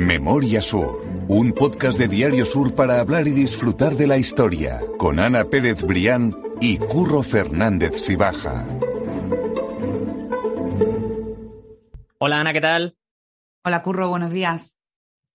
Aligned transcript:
Memoria 0.00 0.62
Sur, 0.62 1.04
un 1.28 1.52
podcast 1.52 1.98
de 1.98 2.08
Diario 2.08 2.46
Sur 2.46 2.74
para 2.74 3.00
hablar 3.00 3.28
y 3.28 3.32
disfrutar 3.32 3.96
de 3.96 4.06
la 4.06 4.16
historia, 4.16 4.80
con 4.96 5.20
Ana 5.20 5.44
Pérez 5.44 5.82
Brián 5.82 6.34
y 6.58 6.78
Curro 6.78 7.22
Fernández 7.22 8.00
Sibaja. 8.00 8.66
Hola 12.16 12.40
Ana, 12.40 12.54
¿qué 12.54 12.62
tal? 12.62 12.96
Hola 13.62 13.82
Curro, 13.82 14.08
buenos 14.08 14.32
días. 14.32 14.74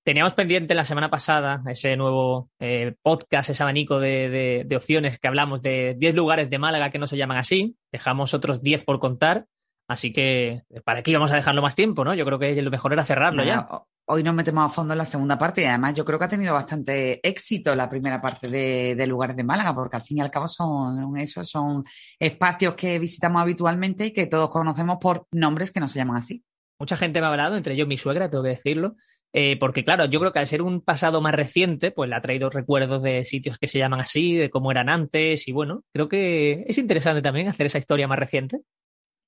Teníamos 0.04 0.34
pendiente 0.34 0.74
la 0.74 0.84
semana 0.84 1.12
pasada 1.12 1.62
ese 1.68 1.96
nuevo 1.96 2.50
eh, 2.60 2.96
podcast, 3.04 3.52
ese 3.52 3.62
abanico 3.62 4.00
de, 4.00 4.66
de, 4.68 4.76
opciones 4.76 5.20
que 5.20 5.28
hablamos 5.28 5.62
de 5.62 5.94
10 5.96 6.16
lugares 6.16 6.50
de 6.50 6.58
Málaga 6.58 6.90
que 6.90 6.98
no 6.98 7.06
se 7.06 7.18
llaman 7.18 7.38
así. 7.38 7.78
Dejamos 7.92 8.34
otros 8.34 8.64
10 8.64 8.84
por 8.84 9.00
contar. 9.00 9.46
Así 9.88 10.12
que, 10.12 10.64
¿para 10.84 11.04
qué 11.04 11.12
íbamos 11.12 11.32
a 11.32 11.36
dejarlo 11.36 11.62
más 11.62 11.76
tiempo, 11.76 12.04
no? 12.04 12.14
Yo 12.16 12.26
creo 12.26 12.40
que 12.40 12.60
lo 12.62 12.72
mejor 12.72 12.94
era 12.94 13.06
cerrarlo 13.06 13.44
ya. 13.44 13.68
Hoy 14.08 14.22
nos 14.22 14.36
metemos 14.36 14.66
a 14.66 14.74
fondo 14.74 14.94
en 14.94 15.00
la 15.00 15.06
segunda 15.06 15.38
parte 15.38 15.62
y 15.62 15.66
además 15.66 15.96
yo 15.96 16.06
creo 16.06 16.20
que 16.20 16.26
ha 16.26 16.30
tenido 16.30 16.54
bastante 16.54 17.28
éxito 17.28 17.76
la 17.76 17.90
primera 17.90 18.22
parte 18.22 18.48
de, 18.48 19.08
lugares 19.08 19.36
de 19.36 19.44
Málaga, 19.44 19.74
porque 19.74 19.96
al 19.96 20.04
fin 20.04 20.20
y 20.20 20.22
al 20.22 20.30
cabo 20.30 20.48
son 20.48 21.18
eso, 21.18 21.44
son 21.44 21.84
espacios 22.20 22.76
que 22.76 23.00
visitamos 23.00 23.42
habitualmente 23.42 24.08
y 24.08 24.14
que 24.14 24.28
todos 24.28 24.50
conocemos 24.50 24.98
por 25.02 25.28
nombres 25.32 25.72
que 25.72 25.80
no 25.80 25.88
se 25.88 25.98
llaman 25.98 26.18
así. 26.18 26.44
Mucha 26.80 26.98
gente 26.98 27.20
me 27.20 27.26
ha 27.26 27.30
hablado, 27.30 27.58
entre 27.58 27.74
ellos 27.74 27.88
mi 27.88 27.98
suegra, 27.98 28.30
tengo 28.30 28.44
que 28.44 28.50
decirlo, 28.50 28.96
eh, 29.34 29.58
porque 29.60 29.84
claro, 29.84 30.06
yo 30.06 30.20
creo 30.20 30.32
que 30.32 30.40
al 30.40 30.48
ser 30.48 30.62
un 30.62 30.82
pasado 30.82 31.20
más 31.20 31.34
reciente, 31.34 31.92
pues 31.92 32.10
le 32.10 32.16
ha 32.16 32.22
traído 32.22 32.50
recuerdos 32.50 33.02
de 33.02 33.26
sitios 33.26 33.58
que 33.58 33.68
se 33.68 33.80
llaman 33.80 34.02
así, 34.02 34.36
de 34.36 34.50
cómo 34.50 34.72
eran 34.72 34.88
antes 34.88 35.48
y 35.48 35.52
bueno, 35.52 35.84
creo 35.92 36.10
que 36.10 36.64
es 36.68 36.78
interesante 36.78 37.22
también 37.22 37.48
hacer 37.48 37.66
esa 37.66 37.80
historia 37.80 38.08
más 38.08 38.20
reciente. 38.20 38.62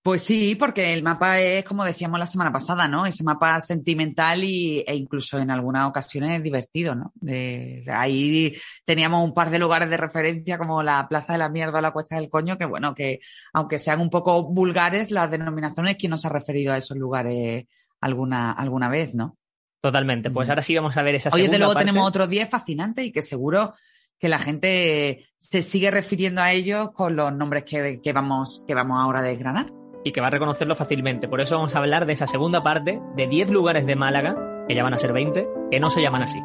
Pues 0.08 0.24
sí, 0.24 0.56
porque 0.56 0.94
el 0.94 1.04
mapa 1.04 1.42
es, 1.42 1.66
como 1.66 1.84
decíamos 1.84 2.18
la 2.18 2.26
semana 2.26 2.50
pasada, 2.50 2.88
¿no? 2.88 3.06
Ese 3.06 3.26
mapa 3.26 3.60
sentimental 3.60 4.42
y, 4.42 4.80
e 4.88 4.96
incluso 4.96 5.38
en 5.38 5.52
algunas 5.52 5.90
ocasiones 5.90 6.42
divertido, 6.42 6.96
¿no? 6.96 7.12
De, 7.16 7.84
ahí 7.90 8.56
teníamos 8.86 9.22
un 9.22 9.34
par 9.34 9.50
de 9.50 9.60
lugares 9.60 9.90
de 9.90 9.98
referencia 9.98 10.58
como 10.58 10.82
la 10.82 11.10
Plaza 11.10 11.34
de 11.34 11.40
la 11.40 11.50
Mierda 11.50 11.80
o 11.80 11.82
la 11.82 11.92
Cuesta 11.92 12.16
del 12.16 12.30
Coño, 12.30 12.58
que 12.58 12.64
bueno, 12.64 12.96
que 12.96 13.20
aunque 13.52 13.80
sean 13.80 14.00
un 14.00 14.10
poco 14.10 14.44
vulgares 14.44 15.12
las 15.12 15.30
denominaciones, 15.30 15.98
¿quién 15.98 16.12
nos 16.12 16.24
ha 16.24 16.30
referido 16.30 16.72
a 16.72 16.78
esos 16.78 16.96
lugares 16.96 17.66
alguna, 18.00 18.54
alguna 18.54 18.88
vez, 18.88 19.14
no? 19.14 19.36
Totalmente. 19.82 20.32
Pues 20.32 20.48
ahora 20.48 20.62
sí 20.62 20.74
vamos 20.74 20.96
a 20.96 21.02
ver 21.02 21.16
esa 21.16 21.32
Hoy 21.34 21.50
de 21.50 21.60
luego 21.60 21.76
tenemos 21.76 22.08
otros 22.08 22.30
10 22.30 22.50
fascinantes 22.50 23.04
y 23.04 23.12
que 23.12 23.22
seguro 23.22 23.74
que 24.18 24.30
la 24.30 24.40
gente 24.40 25.28
se 25.38 25.62
sigue 25.62 25.92
refiriendo 25.92 26.42
a 26.42 26.54
ellos 26.54 26.92
con 26.92 27.18
los 27.18 27.34
nombres 27.34 27.66
que, 27.66 28.00
que, 28.02 28.14
vamos, 28.14 28.64
que 28.66 28.74
vamos 28.74 29.00
ahora 29.02 29.20
a 29.20 29.24
desgranar 29.24 29.77
y 30.08 30.14
que 30.14 30.22
va 30.22 30.28
a 30.28 30.32
reconocerlo 30.32 30.74
fácilmente. 30.74 31.28
Por 31.28 31.42
eso 31.42 31.56
vamos 31.56 31.76
a 31.76 31.80
hablar 31.80 32.06
de 32.06 32.14
esa 32.14 32.28
segunda 32.28 32.64
parte 32.64 33.02
de 33.16 33.28
10 33.28 33.52
lugares 33.52 33.86
de 33.86 33.98
Málaga, 33.98 34.64
que 34.66 34.74
ya 34.74 34.82
van 34.84 34.94
a 34.94 35.00
ser 35.00 35.12
20, 35.12 35.48
que 35.70 35.80
no 35.82 35.90
se 35.90 36.02
llaman 36.02 36.24
así. 36.24 36.42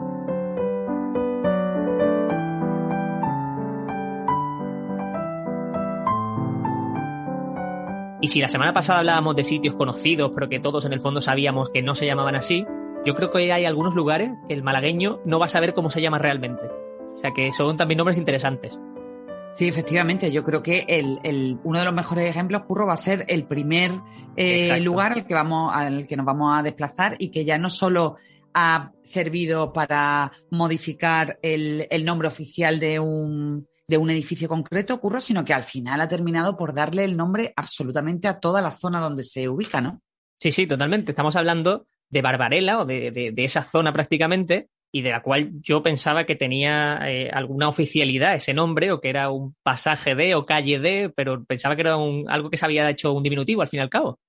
Y 8.20 8.28
si 8.28 8.40
la 8.40 8.48
semana 8.48 8.72
pasada 8.72 8.98
hablábamos 8.98 9.36
de 9.36 9.44
sitios 9.44 9.76
conocidos, 9.76 10.32
pero 10.34 10.48
que 10.48 10.58
todos 10.58 10.84
en 10.84 10.92
el 10.92 11.00
fondo 11.00 11.20
sabíamos 11.20 11.70
que 11.70 11.82
no 11.82 11.94
se 11.94 12.06
llamaban 12.06 12.34
así, 12.34 12.64
yo 13.04 13.14
creo 13.14 13.30
que 13.30 13.52
hay 13.52 13.64
algunos 13.64 13.94
lugares 13.94 14.32
que 14.48 14.54
el 14.54 14.64
malagueño 14.64 15.20
no 15.24 15.38
va 15.38 15.44
a 15.44 15.48
saber 15.48 15.72
cómo 15.72 15.88
se 15.88 16.00
llama 16.00 16.18
realmente. 16.18 16.64
O 17.14 17.18
sea 17.18 17.30
que 17.32 17.52
son 17.52 17.76
también 17.76 17.98
nombres 17.98 18.18
interesantes. 18.18 18.78
Sí, 19.52 19.68
efectivamente. 19.68 20.32
Yo 20.32 20.44
creo 20.44 20.62
que 20.62 20.84
el, 20.88 21.58
uno 21.62 21.78
de 21.78 21.84
los 21.84 21.94
mejores 21.94 22.28
ejemplos, 22.28 22.62
Curro, 22.62 22.86
va 22.86 22.94
a 22.94 22.98
ser 22.98 23.24
el 23.28 23.44
primer 23.44 23.90
eh, 24.36 24.80
lugar 24.80 25.12
al 25.12 25.26
que, 25.26 25.34
vamos, 25.34 25.70
al 25.74 26.06
que 26.06 26.16
nos 26.16 26.24
vamos 26.24 26.58
a 26.58 26.62
desplazar 26.62 27.16
y 27.18 27.30
que 27.30 27.44
ya 27.44 27.58
no 27.58 27.68
solo 27.68 28.16
ha 28.54 28.92
servido 29.02 29.72
para 29.72 30.32
modificar 30.50 31.38
el, 31.42 31.86
nombre 32.04 32.28
oficial 32.28 32.80
de 32.80 32.98
un, 32.98 33.66
de 33.86 33.98
un 33.98 34.10
edificio 34.10 34.48
concreto, 34.48 34.98
Curro, 35.00 35.20
sino 35.20 35.44
que 35.44 35.54
al 35.54 35.62
final 35.62 36.00
ha 36.00 36.08
terminado 36.08 36.56
por 36.56 36.74
darle 36.74 37.04
el 37.04 37.16
nombre 37.16 37.52
absolutamente 37.56 38.28
a 38.28 38.40
toda 38.40 38.62
la 38.62 38.70
zona 38.70 39.00
donde 39.00 39.22
se 39.22 39.48
ubica, 39.48 39.80
¿no? 39.80 40.00
Sí, 40.40 40.50
sí, 40.50 40.66
totalmente. 40.66 41.12
Estamos 41.12 41.36
hablando 41.36 41.86
de 42.08 42.22
Barbarella 42.22 42.80
o 42.80 42.84
de, 42.84 43.10
de 43.10 43.44
esa 43.44 43.62
zona 43.62 43.92
prácticamente 43.92 44.68
y 44.94 45.00
de 45.00 45.10
la 45.10 45.22
cual 45.22 45.50
yo 45.62 45.82
pensaba 45.82 46.24
que 46.24 46.36
tenía 46.36 47.00
eh, 47.08 47.30
alguna 47.32 47.68
oficialidad 47.68 48.34
ese 48.34 48.52
nombre 48.52 48.92
o 48.92 49.00
que 49.00 49.08
era 49.08 49.30
un 49.30 49.56
pasaje 49.62 50.14
de 50.14 50.34
o 50.34 50.44
calle 50.44 50.78
de, 50.78 51.10
pero 51.16 51.42
pensaba 51.44 51.74
que 51.74 51.80
era 51.80 51.96
un, 51.96 52.26
algo 52.28 52.50
que 52.50 52.58
se 52.58 52.66
había 52.66 52.88
hecho 52.90 53.12
un 53.14 53.22
diminutivo 53.22 53.62
al 53.62 53.68
fin 53.68 53.80
y 53.80 53.82
al 53.82 53.88
cabo. 53.88 54.20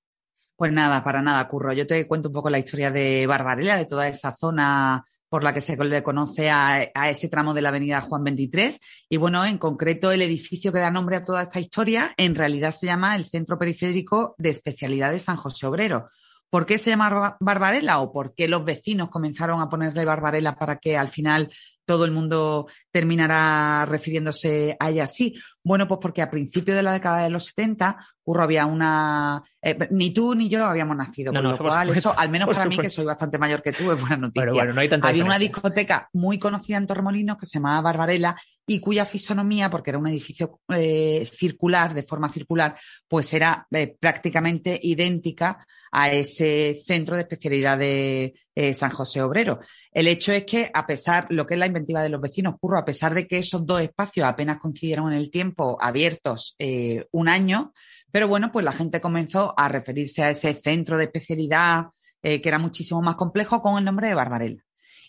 Pues 0.55 0.71
nada, 0.71 1.03
para 1.03 1.21
nada, 1.21 1.45
Curro. 1.49 1.73
Yo 1.73 1.85
te 1.85 2.07
cuento 2.07 2.29
un 2.29 2.33
poco 2.33 2.49
la 2.49 2.59
historia 2.59 2.91
de 2.91 3.27
Barbarella, 3.27 3.75
de 3.75 3.85
toda 3.85 4.07
esa 4.07 4.33
zona 4.33 5.03
por 5.27 5.43
la 5.43 5.51
que 5.51 5.61
se 5.61 5.75
le 5.75 6.03
conoce 6.03 6.49
a, 6.49 6.91
a, 6.93 7.09
ese 7.09 7.27
tramo 7.27 7.53
de 7.53 7.61
la 7.63 7.69
avenida 7.69 7.99
Juan 7.99 8.23
23. 8.23 8.79
Y 9.09 9.17
bueno, 9.17 9.43
en 9.45 9.57
concreto, 9.57 10.11
el 10.11 10.21
edificio 10.21 10.71
que 10.71 10.79
da 10.79 10.91
nombre 10.91 11.17
a 11.17 11.23
toda 11.25 11.41
esta 11.41 11.59
historia 11.59 12.13
en 12.17 12.35
realidad 12.35 12.71
se 12.71 12.85
llama 12.85 13.15
el 13.15 13.25
Centro 13.25 13.57
Periférico 13.57 14.35
de 14.37 14.51
Especialidades 14.51 15.23
San 15.23 15.35
José 15.35 15.65
Obrero. 15.65 16.09
¿Por 16.53 16.67
qué 16.67 16.77
se 16.77 16.91
llama 16.91 17.35
Barbarella 17.39 17.99
o 17.99 18.11
por 18.11 18.35
qué 18.35 18.47
los 18.47 18.63
vecinos 18.63 19.09
comenzaron 19.09 19.59
a 19.59 19.69
ponerle 19.69 20.05
Barbarella 20.05 20.53
para 20.53 20.75
que 20.75 20.95
al 20.95 21.07
final 21.07 21.51
todo 21.83 22.05
el 22.05 22.11
mundo 22.11 22.67
terminará 22.91 23.87
refiriéndose 23.87 24.77
a 24.79 24.91
ella 24.91 25.05
así? 25.05 25.33
Bueno, 25.63 25.87
pues 25.87 25.97
porque 25.99 26.21
a 26.21 26.29
principios 26.29 26.77
de 26.77 26.83
la 26.83 26.93
década 26.93 27.23
de 27.23 27.31
los 27.31 27.45
70, 27.45 27.97
Curro, 28.21 28.43
había 28.43 28.67
una... 28.67 29.41
Eh, 29.63 29.87
ni 29.89 30.11
tú 30.11 30.35
ni 30.35 30.47
yo 30.47 30.63
habíamos 30.63 30.95
nacido, 30.95 31.33
con 31.33 31.41
lo 31.43 31.57
cual 31.57 31.89
eso, 31.89 32.13
al 32.15 32.29
menos 32.29 32.47
para 32.49 32.65
mí, 32.65 32.77
que 32.77 32.91
soy 32.91 33.05
bastante 33.05 33.39
mayor 33.39 33.63
que 33.63 33.73
tú, 33.73 33.91
es 33.91 33.99
buena 33.99 34.17
noticia. 34.17 34.51
bueno, 34.51 34.73
no 34.73 34.81
hay 34.81 34.89
tanta 34.89 35.07
había 35.07 35.25
una 35.25 35.39
discoteca 35.39 36.07
muy 36.13 36.37
conocida 36.37 36.77
en 36.77 36.85
Torremolinos 36.85 37.39
que 37.39 37.47
se 37.47 37.57
llamaba 37.57 37.81
Barbarella 37.81 38.35
y 38.67 38.79
cuya 38.79 39.05
fisonomía, 39.05 39.71
porque 39.71 39.89
era 39.89 39.97
un 39.97 40.07
edificio 40.07 40.59
eh, 40.69 41.27
circular, 41.35 41.95
de 41.95 42.03
forma 42.03 42.29
circular, 42.29 42.77
pues 43.07 43.33
era 43.33 43.65
eh, 43.71 43.97
prácticamente 43.99 44.79
idéntica 44.83 45.65
a 45.95 46.11
ese 46.11 46.81
centro 46.83 47.15
de 47.15 47.21
especialidad 47.21 47.77
de 47.77 48.33
eh, 48.55 48.73
San 48.73 48.89
José 48.89 49.21
Obrero. 49.21 49.59
El 49.91 50.07
hecho 50.07 50.33
es 50.33 50.43
que, 50.43 50.71
a 50.73 50.87
pesar, 50.87 51.27
lo 51.29 51.45
que 51.45 51.53
es 51.53 51.59
la 51.59 51.67
inventiva 51.67 52.01
de 52.01 52.09
los 52.09 52.19
vecinos, 52.19 52.55
Curro, 52.59 52.79
a 52.79 52.85
pesar 52.85 53.13
de 53.13 53.27
que 53.27 53.37
esos 53.37 53.63
dos 53.63 53.79
espacios 53.79 54.25
apenas 54.25 54.57
coincidieron 54.57 55.13
en 55.13 55.19
el 55.19 55.29
tiempo 55.29 55.77
abiertos 55.79 56.55
eh, 56.57 57.05
un 57.11 57.29
año, 57.29 57.73
pero 58.11 58.27
bueno, 58.27 58.51
pues 58.51 58.65
la 58.65 58.71
gente 58.71 58.99
comenzó 58.99 59.53
a 59.55 59.69
referirse 59.69 60.23
a 60.23 60.31
ese 60.31 60.55
centro 60.55 60.97
de 60.97 61.03
especialidad 61.05 61.85
eh, 62.23 62.41
que 62.41 62.49
era 62.49 62.57
muchísimo 62.57 62.99
más 63.03 63.15
complejo 63.15 63.61
con 63.61 63.77
el 63.77 63.85
nombre 63.85 64.07
de 64.07 64.15
Barbarella. 64.15 64.63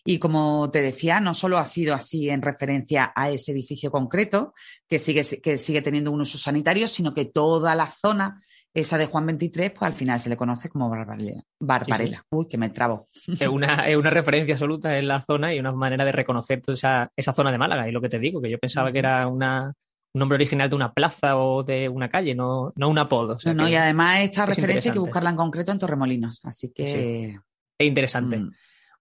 Y 0.04 0.18
como 0.18 0.70
te 0.70 0.82
decía, 0.82 1.18
no 1.18 1.32
solo 1.32 1.56
ha 1.56 1.64
sido 1.64 1.94
así 1.94 2.28
en 2.28 2.42
referencia 2.42 3.10
a 3.16 3.30
ese 3.30 3.52
edificio 3.52 3.90
concreto, 3.90 4.52
que 4.86 4.98
sigue, 4.98 5.24
que 5.40 5.56
sigue 5.56 5.80
teniendo 5.80 6.10
un 6.10 6.20
uso 6.20 6.36
sanitario, 6.36 6.88
sino 6.88 7.14
que 7.14 7.24
toda 7.24 7.74
la 7.74 7.90
zona 7.90 8.42
esa 8.74 8.98
de 8.98 9.06
Juan 9.06 9.24
23, 9.26 9.70
pues 9.70 9.82
al 9.82 9.92
final 9.92 10.18
se 10.18 10.28
le 10.28 10.36
conoce 10.36 10.68
como 10.68 10.90
Barbarella. 10.90 12.24
Uy, 12.30 12.48
que 12.48 12.58
me 12.58 12.70
trabo. 12.70 13.06
Es 13.14 13.46
una, 13.46 13.88
es 13.88 13.96
una 13.96 14.10
referencia 14.10 14.54
absoluta 14.54 14.98
en 14.98 15.06
la 15.06 15.22
zona 15.22 15.54
y 15.54 15.60
una 15.60 15.70
manera 15.70 16.04
de 16.04 16.10
reconocer 16.10 16.60
toda 16.60 16.74
esa, 16.74 17.12
esa 17.16 17.32
zona 17.32 17.52
de 17.52 17.58
Málaga. 17.58 17.88
Y 17.88 17.92
lo 17.92 18.00
que 18.00 18.08
te 18.08 18.18
digo, 18.18 18.42
que 18.42 18.50
yo 18.50 18.58
pensaba 18.58 18.90
que 18.90 18.98
era 18.98 19.28
una, 19.28 19.72
un 20.12 20.18
nombre 20.18 20.34
original 20.34 20.68
de 20.68 20.74
una 20.74 20.92
plaza 20.92 21.36
o 21.36 21.62
de 21.62 21.88
una 21.88 22.08
calle, 22.08 22.34
no, 22.34 22.72
no 22.74 22.88
un 22.88 22.98
apodo. 22.98 23.36
no, 23.54 23.68
y 23.68 23.76
además 23.76 24.20
esta 24.20 24.44
referencia 24.44 24.90
hay 24.90 24.94
que 24.94 24.98
buscarla 24.98 25.30
en 25.30 25.36
concreto 25.36 25.70
en 25.70 25.78
Torremolinos. 25.78 26.40
Así 26.44 26.72
que. 26.72 27.38
Es 27.78 27.86
interesante. 27.86 28.38
Mm. 28.38 28.50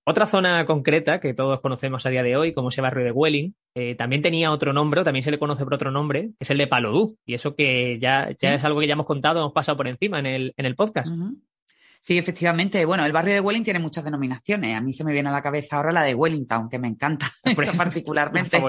Otra 0.06 0.25
zona 0.25 0.66
concreta 0.66 1.22
que 1.22 1.34
todos 1.34 1.62
conocemos 1.62 2.06
a 2.06 2.09
día 2.09 2.24
de 2.24 2.36
hoy, 2.36 2.52
como 2.52 2.69
ese 2.69 2.81
barrio 2.81 3.06
de 3.06 3.12
Welling, 3.12 3.56
eh, 3.74 3.96
también 3.96 4.22
tenía 4.22 4.52
otro 4.52 4.74
nombre, 4.74 5.00
o 5.00 5.03
también 5.03 5.24
se 5.24 5.31
le 5.31 5.40
conoce 5.40 5.64
por 5.64 5.74
otro 5.74 5.91
nombre, 5.91 6.31
que 6.38 6.41
es 6.41 6.50
el 6.50 6.58
de 6.58 6.68
Palodú. 6.68 7.16
Y 7.25 7.36
eso 7.36 7.56
que 7.56 7.97
ya, 8.00 8.30
ya 8.38 8.53
es 8.53 8.66
algo 8.66 8.81
que 8.81 8.88
ya 8.88 8.94
hemos 8.94 9.06
contado, 9.06 9.40
hemos 9.40 9.53
pasado 9.53 9.78
por 9.78 9.88
encima 9.88 10.19
en 10.19 10.25
el, 10.25 10.53
en 10.58 10.66
el 10.66 10.75
podcast. 10.75 11.14
Sí, 12.06 12.18
efectivamente. 12.18 12.84
Bueno, 12.84 13.06
el 13.06 13.14
barrio 13.14 13.34
de 13.34 13.40
Welling 13.40 13.64
tiene 13.64 13.79
muchas 13.79 14.03
denominaciones. 14.03 14.76
A 14.76 14.82
mí 14.82 14.91
se 14.91 15.05
me 15.05 15.14
viene 15.14 15.29
a 15.29 15.32
la 15.32 15.41
cabeza 15.41 15.78
ahora 15.78 15.94
la 15.94 16.03
de 16.03 16.14
Wellington, 16.14 16.67
que 16.67 16.78
me 16.78 16.90
encanta 16.90 17.32
particularmente. 17.78 18.61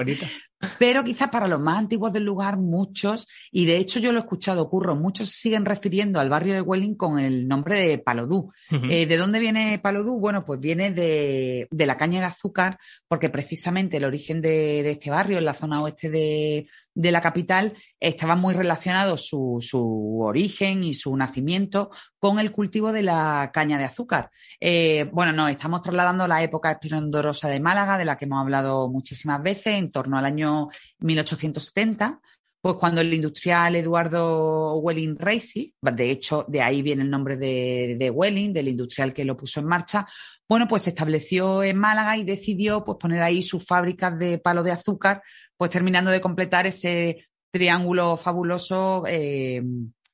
Pero 0.79 1.03
quizás 1.03 1.27
para 1.27 1.49
los 1.49 1.59
más 1.59 1.79
antiguos 1.79 2.13
del 2.13 2.23
lugar, 2.23 2.57
muchos, 2.57 3.27
y 3.51 3.65
de 3.65 3.75
hecho 3.75 3.99
yo 3.99 4.13
lo 4.13 4.19
he 4.19 4.21
escuchado, 4.21 4.69
Curro, 4.69 4.95
muchos 4.95 5.31
siguen 5.31 5.65
refiriendo 5.65 6.21
al 6.21 6.29
barrio 6.29 6.53
de 6.53 6.61
Welling 6.61 6.95
con 6.95 7.19
el 7.19 7.45
nombre 7.45 7.75
de 7.75 7.97
Palodú. 7.97 8.53
Eh, 8.89 9.05
¿De 9.05 9.17
dónde 9.17 9.41
viene 9.41 9.79
Palodú? 9.79 10.17
Bueno, 10.17 10.45
pues 10.45 10.61
viene 10.61 10.91
de, 10.91 11.67
la 11.71 11.97
caña 11.97 12.21
de 12.21 12.27
azúcar, 12.27 12.79
porque 13.05 13.29
precisamente 13.29 13.97
el 13.97 14.05
origen 14.05 14.39
de 14.39 14.89
este 14.89 15.11
barrio, 15.11 15.39
en 15.39 15.45
la 15.45 15.53
zona 15.53 15.81
oeste 15.81 16.09
de, 16.09 16.67
de 16.95 17.11
la 17.11 17.21
capital 17.21 17.73
estaba 17.99 18.35
muy 18.35 18.55
relacionado 18.55 19.17
su, 19.17 19.59
su, 19.61 20.21
origen 20.21 20.83
y 20.83 20.93
su 20.93 21.15
nacimiento 21.15 21.91
con 22.17 22.39
el 22.39 22.51
cultivo 22.51 22.91
de 22.91 23.03
la 23.03 23.51
caña 23.53 23.77
de 23.77 23.83
azúcar. 23.83 24.31
Eh, 24.59 25.07
bueno, 25.11 25.33
nos 25.33 25.51
estamos 25.51 25.81
trasladando 25.81 26.27
la 26.27 26.41
época 26.41 26.71
esplendorosa 26.71 27.49
de 27.49 27.59
Málaga, 27.59 27.97
de 27.97 28.05
la 28.05 28.17
que 28.17 28.25
hemos 28.25 28.41
hablado 28.41 28.89
muchísimas 28.89 29.43
veces, 29.43 29.77
en 29.77 29.91
torno 29.91 30.17
al 30.17 30.25
año 30.25 30.69
1870 30.99 32.21
pues 32.65 32.77
cuando 32.77 33.01
el 33.01 33.13
industrial 33.13 33.75
Eduardo 33.75 34.77
Welling 34.77 35.19
Racing, 35.19 35.67
de 35.79 36.09
hecho 36.09 36.45
de 36.47 36.63
ahí 36.63 36.81
viene 36.81 37.03
el 37.03 37.11
nombre 37.11 37.37
de, 37.37 37.95
de 37.99 38.09
Welling, 38.09 38.53
del 38.53 38.69
industrial 38.69 39.13
que 39.13 39.23
lo 39.23 39.37
puso 39.37 39.59
en 39.59 39.67
marcha, 39.67 40.07
bueno, 40.49 40.67
pues 40.67 40.81
se 40.81 40.89
estableció 40.89 41.61
en 41.61 41.77
Málaga 41.77 42.17
y 42.17 42.23
decidió 42.23 42.83
pues, 42.83 42.97
poner 42.99 43.21
ahí 43.21 43.43
sus 43.43 43.63
fábricas 43.63 44.17
de 44.17 44.39
palo 44.39 44.63
de 44.63 44.71
azúcar, 44.71 45.21
pues 45.55 45.69
terminando 45.69 46.09
de 46.09 46.21
completar 46.21 46.65
ese 46.65 47.27
triángulo 47.51 48.17
fabuloso 48.17 49.03
eh, 49.07 49.61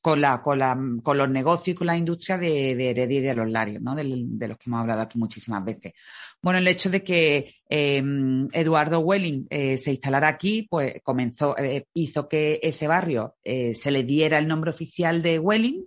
con, 0.01 0.19
la, 0.19 0.42
con, 0.42 0.59
la, 0.59 0.77
con, 1.03 1.18
los 1.18 1.30
negocios 1.30 1.75
y 1.75 1.77
con 1.77 1.88
la 1.88 1.98
industria 1.98 2.38
de, 2.38 2.75
de 2.75 2.89
Heredia 2.89 3.21
de 3.21 3.36
los 3.36 3.51
Larios, 3.51 3.81
¿no? 3.81 3.95
De, 3.95 4.03
de, 4.03 4.48
los 4.48 4.57
que 4.57 4.69
hemos 4.69 4.81
hablado 4.81 5.01
aquí 5.01 5.18
muchísimas 5.18 5.63
veces. 5.63 5.94
Bueno, 6.42 6.57
el 6.57 6.68
hecho 6.68 6.89
de 6.89 7.03
que 7.03 7.53
eh, 7.69 8.03
Eduardo 8.51 9.00
Welling 9.00 9.45
eh, 9.50 9.77
se 9.77 9.92
instalara 9.92 10.27
aquí, 10.27 10.68
pues 10.69 10.95
comenzó, 11.03 11.56
eh, 11.57 11.86
hizo 11.94 12.27
que 12.27 12.59
ese 12.63 12.88
barrio 12.88 13.36
eh, 13.44 13.75
se 13.75 13.92
le 13.92 14.03
diera 14.03 14.39
el 14.39 14.48
nombre 14.48 14.71
oficial 14.71 15.21
de 15.21 15.38
Welling 15.38 15.86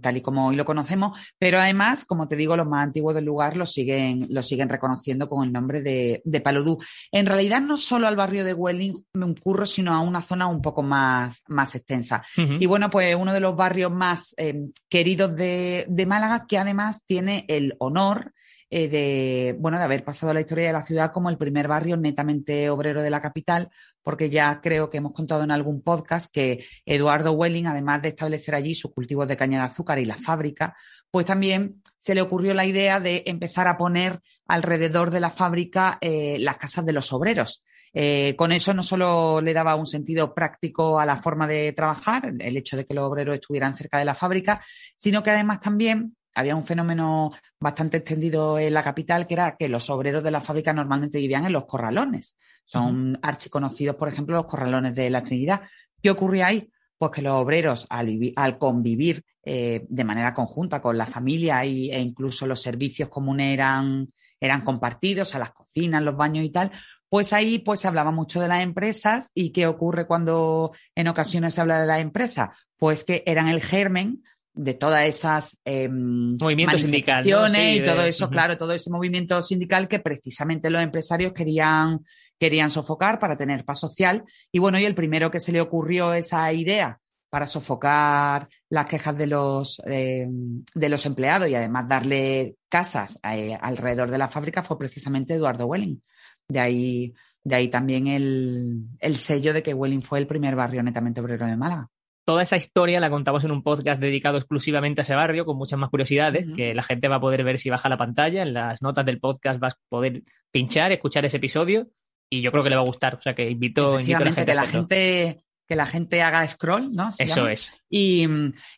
tal 0.00 0.16
y 0.16 0.20
como 0.20 0.46
hoy 0.46 0.56
lo 0.56 0.64
conocemos, 0.64 1.18
pero 1.38 1.58
además, 1.58 2.04
como 2.04 2.28
te 2.28 2.36
digo, 2.36 2.56
los 2.56 2.66
más 2.66 2.84
antiguos 2.84 3.14
del 3.14 3.24
lugar 3.24 3.56
lo 3.56 3.66
siguen, 3.66 4.26
lo 4.30 4.42
siguen 4.42 4.68
reconociendo 4.68 5.28
con 5.28 5.44
el 5.44 5.52
nombre 5.52 5.82
de, 5.82 6.22
de 6.24 6.40
Paludú. 6.40 6.78
En 7.10 7.26
realidad, 7.26 7.60
no 7.60 7.76
solo 7.76 8.06
al 8.06 8.16
barrio 8.16 8.44
de 8.44 8.54
Welling 8.54 8.94
curro, 9.42 9.66
sino 9.66 9.94
a 9.94 10.00
una 10.00 10.22
zona 10.22 10.46
un 10.46 10.60
poco 10.60 10.82
más, 10.82 11.42
más 11.48 11.74
extensa. 11.74 12.22
Uh 12.36 12.40
-huh. 12.40 12.58
Y 12.60 12.66
bueno, 12.66 12.90
pues 12.90 13.14
uno 13.14 13.32
de 13.32 13.40
los 13.40 13.56
barrios 13.56 13.92
más 13.92 14.34
eh, 14.36 14.54
queridos 14.88 15.34
de, 15.34 15.86
de 15.88 16.06
Málaga, 16.06 16.46
que 16.46 16.58
además 16.58 17.02
tiene 17.06 17.44
el 17.48 17.74
honor 17.78 18.33
eh, 18.76 18.88
de, 18.88 19.56
bueno, 19.60 19.78
de 19.78 19.84
haber 19.84 20.02
pasado 20.02 20.34
la 20.34 20.40
historia 20.40 20.66
de 20.66 20.72
la 20.72 20.82
ciudad 20.82 21.12
como 21.12 21.30
el 21.30 21.38
primer 21.38 21.68
barrio 21.68 21.96
netamente 21.96 22.68
obrero 22.70 23.04
de 23.04 23.10
la 23.10 23.22
capital, 23.22 23.70
porque 24.02 24.30
ya 24.30 24.60
creo 24.60 24.90
que 24.90 24.96
hemos 24.96 25.12
contado 25.12 25.44
en 25.44 25.52
algún 25.52 25.80
podcast 25.80 26.28
que 26.28 26.64
Eduardo 26.84 27.30
Welling, 27.30 27.68
además 27.68 28.02
de 28.02 28.08
establecer 28.08 28.56
allí 28.56 28.74
sus 28.74 28.90
cultivos 28.90 29.28
de 29.28 29.36
caña 29.36 29.58
de 29.58 29.66
azúcar 29.66 30.00
y 30.00 30.04
la 30.04 30.18
fábrica, 30.18 30.76
pues 31.08 31.24
también 31.24 31.84
se 31.98 32.16
le 32.16 32.20
ocurrió 32.20 32.52
la 32.52 32.66
idea 32.66 32.98
de 32.98 33.22
empezar 33.26 33.68
a 33.68 33.78
poner 33.78 34.20
alrededor 34.48 35.12
de 35.12 35.20
la 35.20 35.30
fábrica 35.30 35.96
eh, 36.00 36.38
las 36.40 36.56
casas 36.56 36.84
de 36.84 36.94
los 36.94 37.12
obreros. 37.12 37.62
Eh, 37.92 38.34
con 38.36 38.50
eso 38.50 38.74
no 38.74 38.82
solo 38.82 39.40
le 39.40 39.52
daba 39.52 39.76
un 39.76 39.86
sentido 39.86 40.34
práctico 40.34 40.98
a 40.98 41.06
la 41.06 41.16
forma 41.16 41.46
de 41.46 41.72
trabajar, 41.74 42.34
el 42.40 42.56
hecho 42.56 42.76
de 42.76 42.86
que 42.86 42.94
los 42.94 43.08
obreros 43.08 43.36
estuvieran 43.36 43.76
cerca 43.76 44.00
de 44.00 44.04
la 44.04 44.16
fábrica, 44.16 44.60
sino 44.96 45.22
que 45.22 45.30
además 45.30 45.60
también 45.60 46.16
había 46.34 46.56
un 46.56 46.64
fenómeno 46.64 47.32
bastante 47.60 47.98
extendido 47.98 48.58
en 48.58 48.74
la 48.74 48.82
capital, 48.82 49.26
que 49.26 49.34
era 49.34 49.56
que 49.56 49.68
los 49.68 49.88
obreros 49.90 50.22
de 50.22 50.30
la 50.30 50.40
fábrica 50.40 50.72
normalmente 50.72 51.18
vivían 51.18 51.46
en 51.46 51.52
los 51.52 51.66
corralones. 51.66 52.36
Son 52.64 53.12
uh 53.12 53.14
-huh. 53.14 53.18
archiconocidos, 53.22 53.96
por 53.96 54.08
ejemplo, 54.08 54.36
los 54.36 54.46
corralones 54.46 54.94
de 54.94 55.10
la 55.10 55.22
Trinidad. 55.22 55.62
¿Qué 56.02 56.10
ocurría 56.10 56.48
ahí? 56.48 56.70
Pues 56.98 57.10
que 57.12 57.22
los 57.22 57.34
obreros, 57.34 57.86
al, 57.90 58.18
al 58.36 58.58
convivir 58.58 59.24
eh, 59.44 59.84
de 59.88 60.04
manera 60.04 60.32
conjunta 60.32 60.80
con 60.80 60.96
la 60.96 61.06
familia 61.06 61.64
y, 61.64 61.90
e 61.90 61.98
incluso 62.00 62.46
los 62.46 62.62
servicios 62.62 63.08
comunes 63.08 63.52
eran, 63.52 64.08
eran 64.40 64.62
compartidos, 64.62 65.34
a 65.34 65.38
las 65.38 65.50
cocinas, 65.50 66.02
los 66.02 66.16
baños 66.16 66.44
y 66.44 66.50
tal, 66.50 66.70
pues 67.08 67.32
ahí 67.32 67.58
pues 67.58 67.80
se 67.80 67.88
hablaba 67.88 68.10
mucho 68.10 68.40
de 68.40 68.48
las 68.48 68.62
empresas 68.62 69.30
y 69.34 69.50
qué 69.50 69.66
ocurre 69.66 70.06
cuando 70.06 70.72
en 70.94 71.08
ocasiones 71.08 71.54
se 71.54 71.60
habla 71.60 71.80
de 71.80 71.86
las 71.86 72.00
empresas, 72.00 72.50
pues 72.76 73.04
que 73.04 73.22
eran 73.26 73.48
el 73.48 73.60
germen 73.60 74.24
de 74.54 74.74
todas 74.74 75.06
esas 75.06 75.58
eh, 75.64 75.88
movimientos 75.88 76.80
sindicales 76.80 77.30
¿no? 77.30 77.48
sí, 77.48 77.76
y 77.76 77.84
todo 77.84 78.02
eso, 78.04 78.26
uh 78.26 78.28
-huh. 78.28 78.32
claro, 78.32 78.56
todo 78.56 78.72
ese 78.72 78.90
movimiento 78.90 79.42
sindical 79.42 79.88
que 79.88 79.98
precisamente 79.98 80.70
los 80.70 80.82
empresarios 80.82 81.32
querían, 81.32 82.04
querían 82.38 82.70
sofocar 82.70 83.18
para 83.18 83.36
tener 83.36 83.64
paz 83.64 83.80
social. 83.80 84.24
Y 84.52 84.60
bueno, 84.60 84.78
y 84.78 84.84
el 84.84 84.94
primero 84.94 85.30
que 85.30 85.40
se 85.40 85.50
le 85.50 85.60
ocurrió 85.60 86.14
esa 86.14 86.52
idea 86.52 87.00
para 87.30 87.48
sofocar 87.48 88.48
las 88.68 88.86
quejas 88.86 89.18
de 89.18 89.26
los, 89.26 89.82
eh, 89.86 90.28
de 90.28 90.88
los 90.88 91.04
empleados 91.04 91.48
y 91.48 91.56
además 91.56 91.88
darle 91.88 92.54
casas 92.68 93.18
eh, 93.24 93.58
alrededor 93.60 94.08
de 94.08 94.18
la 94.18 94.28
fábrica 94.28 94.62
fue 94.62 94.78
precisamente 94.78 95.34
Eduardo 95.34 95.66
Welling. 95.66 96.00
De 96.46 96.60
ahí, 96.60 97.12
de 97.42 97.56
ahí 97.56 97.68
también 97.68 98.06
el, 98.06 98.84
el 99.00 99.16
sello 99.16 99.52
de 99.52 99.64
que 99.64 99.74
Welling 99.74 100.02
fue 100.02 100.20
el 100.20 100.28
primer 100.28 100.54
barrio 100.54 100.84
netamente 100.84 101.20
obrero 101.20 101.46
de 101.46 101.56
Málaga 101.56 101.90
toda 102.24 102.42
esa 102.42 102.56
historia 102.56 103.00
la 103.00 103.10
contamos 103.10 103.44
en 103.44 103.52
un 103.52 103.62
podcast 103.62 104.00
dedicado 104.00 104.38
exclusivamente 104.38 105.00
a 105.00 105.02
ese 105.02 105.14
barrio, 105.14 105.44
con 105.44 105.56
muchas 105.56 105.78
más 105.78 105.90
curiosidades, 105.90 106.46
uh 106.46 106.50
-huh. 106.50 106.56
que 106.56 106.74
la 106.74 106.82
gente 106.82 107.08
va 107.08 107.16
a 107.16 107.20
poder 107.20 107.44
ver 107.44 107.58
si 107.58 107.70
baja 107.70 107.88
la 107.88 107.98
pantalla. 107.98 108.42
En 108.42 108.54
las 108.54 108.82
notas 108.82 109.04
del 109.04 109.20
podcast 109.20 109.60
vas 109.60 109.74
a 109.74 109.78
poder 109.88 110.22
pinchar, 110.50 110.92
escuchar 110.92 111.24
ese 111.24 111.36
episodio 111.36 111.88
y 112.30 112.40
yo 112.40 112.50
creo 112.50 112.64
que 112.64 112.70
le 112.70 112.76
va 112.76 112.82
a 112.82 112.86
gustar. 112.86 113.14
O 113.14 113.20
sea 113.20 113.34
que 113.34 113.48
invito, 113.50 114.00
invito 114.00 114.16
a 114.16 114.24
la 114.24 114.32
gente. 114.32 114.44
Que 114.44 114.54
la 114.54 114.66
gente 114.66 115.44
que 115.66 115.76
la 115.76 115.86
gente 115.86 116.22
haga 116.22 116.46
scroll, 116.46 116.92
¿no? 116.92 117.10
Eso 117.18 117.36
llama? 117.36 117.52
es. 117.52 117.72
Y, 117.88 118.28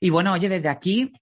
y, 0.00 0.10
bueno, 0.10 0.32
oye, 0.32 0.48
desde 0.48 0.69
aquí, 0.69 1.12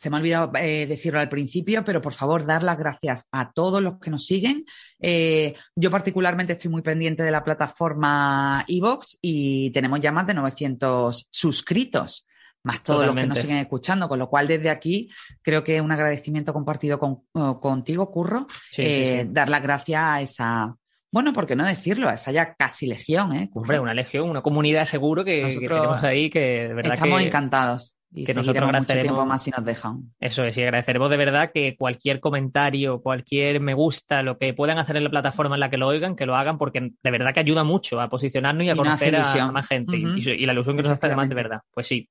se 0.00 0.08
me 0.08 0.16
ha 0.16 0.20
olvidado 0.20 0.50
eh, 0.54 0.86
decirlo 0.86 1.20
al 1.20 1.28
principio, 1.28 1.84
pero 1.84 2.00
por 2.00 2.14
favor, 2.14 2.46
dar 2.46 2.62
las 2.62 2.78
gracias 2.78 3.28
a 3.32 3.52
todos 3.52 3.82
los 3.82 3.98
que 3.98 4.10
nos 4.10 4.24
siguen. 4.24 4.64
Eh, 4.98 5.52
yo 5.76 5.90
particularmente 5.90 6.54
estoy 6.54 6.70
muy 6.70 6.80
pendiente 6.80 7.22
de 7.22 7.30
la 7.30 7.44
plataforma 7.44 8.64
Evox 8.66 9.18
y 9.20 9.68
tenemos 9.72 10.00
ya 10.00 10.10
más 10.10 10.26
de 10.26 10.32
900 10.32 11.28
suscritos 11.30 12.26
más 12.62 12.82
todos 12.82 13.00
Totalmente. 13.00 13.14
los 13.14 13.22
que 13.22 13.28
nos 13.28 13.42
siguen 13.42 13.56
escuchando, 13.58 14.08
con 14.08 14.18
lo 14.18 14.30
cual 14.30 14.46
desde 14.46 14.70
aquí 14.70 15.10
creo 15.42 15.62
que 15.64 15.82
un 15.82 15.92
agradecimiento 15.92 16.54
compartido 16.54 16.98
con, 16.98 17.22
contigo, 17.58 18.10
Curro, 18.10 18.46
sí, 18.70 18.82
eh, 18.82 19.06
sí, 19.06 19.20
sí. 19.20 19.28
dar 19.30 19.50
las 19.50 19.62
gracias 19.62 20.02
a 20.02 20.20
esa, 20.22 20.76
bueno, 21.10 21.32
¿por 21.34 21.46
qué 21.46 21.56
no 21.56 21.66
decirlo? 21.66 22.10
Esa 22.10 22.32
ya 22.32 22.54
casi 22.54 22.86
legión, 22.86 23.34
¿eh? 23.34 23.50
Hombre, 23.54 23.80
una 23.80 23.94
legión, 23.94 24.30
una 24.30 24.42
comunidad 24.42 24.84
seguro 24.86 25.24
que, 25.24 25.58
que 25.60 25.68
tenemos 25.68 26.02
ahí 26.04 26.30
que 26.30 26.68
de 26.68 26.74
verdad 26.74 26.94
estamos 26.94 27.20
que... 27.20 27.26
encantados. 27.26 27.96
Y 28.12 28.24
que 28.24 28.34
nosotros 28.34 28.64
agradeceremos 28.64 29.12
mucho 29.12 29.26
más 29.26 29.42
si 29.42 29.50
nos 29.50 29.64
dejan. 29.64 30.12
Eso 30.18 30.44
es, 30.44 30.56
y 30.58 30.62
agradeceremos 30.62 31.10
de 31.10 31.16
verdad 31.16 31.52
que 31.54 31.76
cualquier 31.76 32.18
comentario, 32.18 33.00
cualquier 33.00 33.60
me 33.60 33.74
gusta, 33.74 34.22
lo 34.22 34.36
que 34.36 34.52
puedan 34.52 34.78
hacer 34.78 34.96
en 34.96 35.04
la 35.04 35.10
plataforma 35.10 35.54
en 35.54 35.60
la 35.60 35.70
que 35.70 35.76
lo 35.76 35.86
oigan, 35.86 36.16
que 36.16 36.26
lo 36.26 36.34
hagan, 36.34 36.58
porque 36.58 36.90
de 37.02 37.10
verdad 37.10 37.32
que 37.32 37.40
ayuda 37.40 37.62
mucho 37.62 38.00
a 38.00 38.08
posicionarnos 38.08 38.64
y 38.64 38.70
a 38.70 38.72
y 38.72 38.76
conocer 38.76 39.14
a, 39.14 39.52
más 39.52 39.66
gente. 39.68 39.96
Uh 39.96 40.00
-huh. 40.00 40.36
y, 40.38 40.42
y, 40.42 40.46
la 40.46 40.52
ilusión 40.52 40.76
que 40.76 40.82
nos 40.82 40.92
hace 40.92 41.06
además 41.06 41.28
de 41.28 41.34
verdad. 41.36 41.60
Pues 41.72 41.86
sí. 41.86 42.08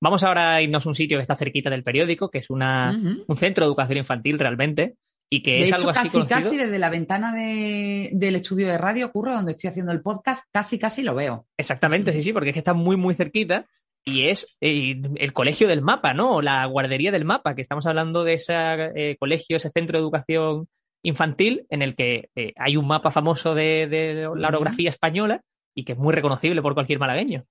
Vamos 0.00 0.22
ahora 0.22 0.54
a 0.54 0.62
irnos 0.62 0.86
a 0.86 0.88
un 0.88 0.94
sitio 0.94 1.18
que 1.18 1.22
está 1.22 1.34
cerquita 1.34 1.68
del 1.68 1.82
periódico, 1.82 2.30
que 2.30 2.38
es 2.38 2.50
una, 2.50 2.92
uh 2.92 2.96
-huh. 2.96 3.24
un 3.26 3.36
centro 3.36 3.64
de 3.64 3.68
educación 3.68 3.98
infantil 3.98 4.38
realmente, 4.38 4.94
y 5.28 5.42
que 5.42 5.52
de 5.52 5.58
es 5.60 5.66
hecho, 5.66 5.76
algo 5.76 5.90
así 5.90 6.02
casi, 6.04 6.18
conocido. 6.18 6.40
casi 6.42 6.56
desde 6.58 6.78
la 6.78 6.90
ventana 6.90 7.34
de, 7.34 8.10
del 8.12 8.36
estudio 8.36 8.68
de 8.68 8.78
radio, 8.78 9.10
Curro, 9.10 9.32
donde 9.34 9.52
estoy 9.52 9.68
haciendo 9.68 9.90
el 9.90 10.00
podcast, 10.00 10.44
casi, 10.52 10.78
casi 10.78 11.02
lo 11.02 11.14
veo. 11.14 11.46
Exactamente, 11.56 12.12
sí, 12.12 12.22
sí, 12.22 12.32
porque 12.32 12.50
es 12.50 12.54
que 12.54 12.60
está 12.60 12.74
muy, 12.74 12.96
muy 12.96 13.14
cerquita 13.14 13.66
y 14.04 14.28
es 14.28 14.56
eh, 14.60 15.00
el 15.16 15.32
colegio 15.32 15.66
del 15.66 15.82
mapa, 15.82 16.12
¿no? 16.12 16.36
O 16.36 16.42
la 16.42 16.64
guardería 16.66 17.10
del 17.10 17.24
mapa, 17.24 17.54
que 17.54 17.62
estamos 17.62 17.86
hablando 17.86 18.24
de 18.24 18.34
ese 18.34 18.54
eh, 18.54 19.16
colegio, 19.18 19.56
ese 19.56 19.70
centro 19.70 19.98
de 19.98 20.02
educación 20.02 20.68
infantil 21.02 21.66
en 21.70 21.82
el 21.82 21.94
que 21.94 22.30
eh, 22.34 22.52
hay 22.56 22.76
un 22.76 22.86
mapa 22.86 23.10
famoso 23.10 23.54
de, 23.54 23.86
de 23.86 24.28
la 24.36 24.48
orografía 24.48 24.88
española 24.88 25.42
y 25.74 25.84
que 25.84 25.92
es 25.92 25.98
muy 25.98 26.14
reconocible 26.14 26.62
por 26.62 26.74
cualquier 26.74 26.98
malagueño. 26.98 27.44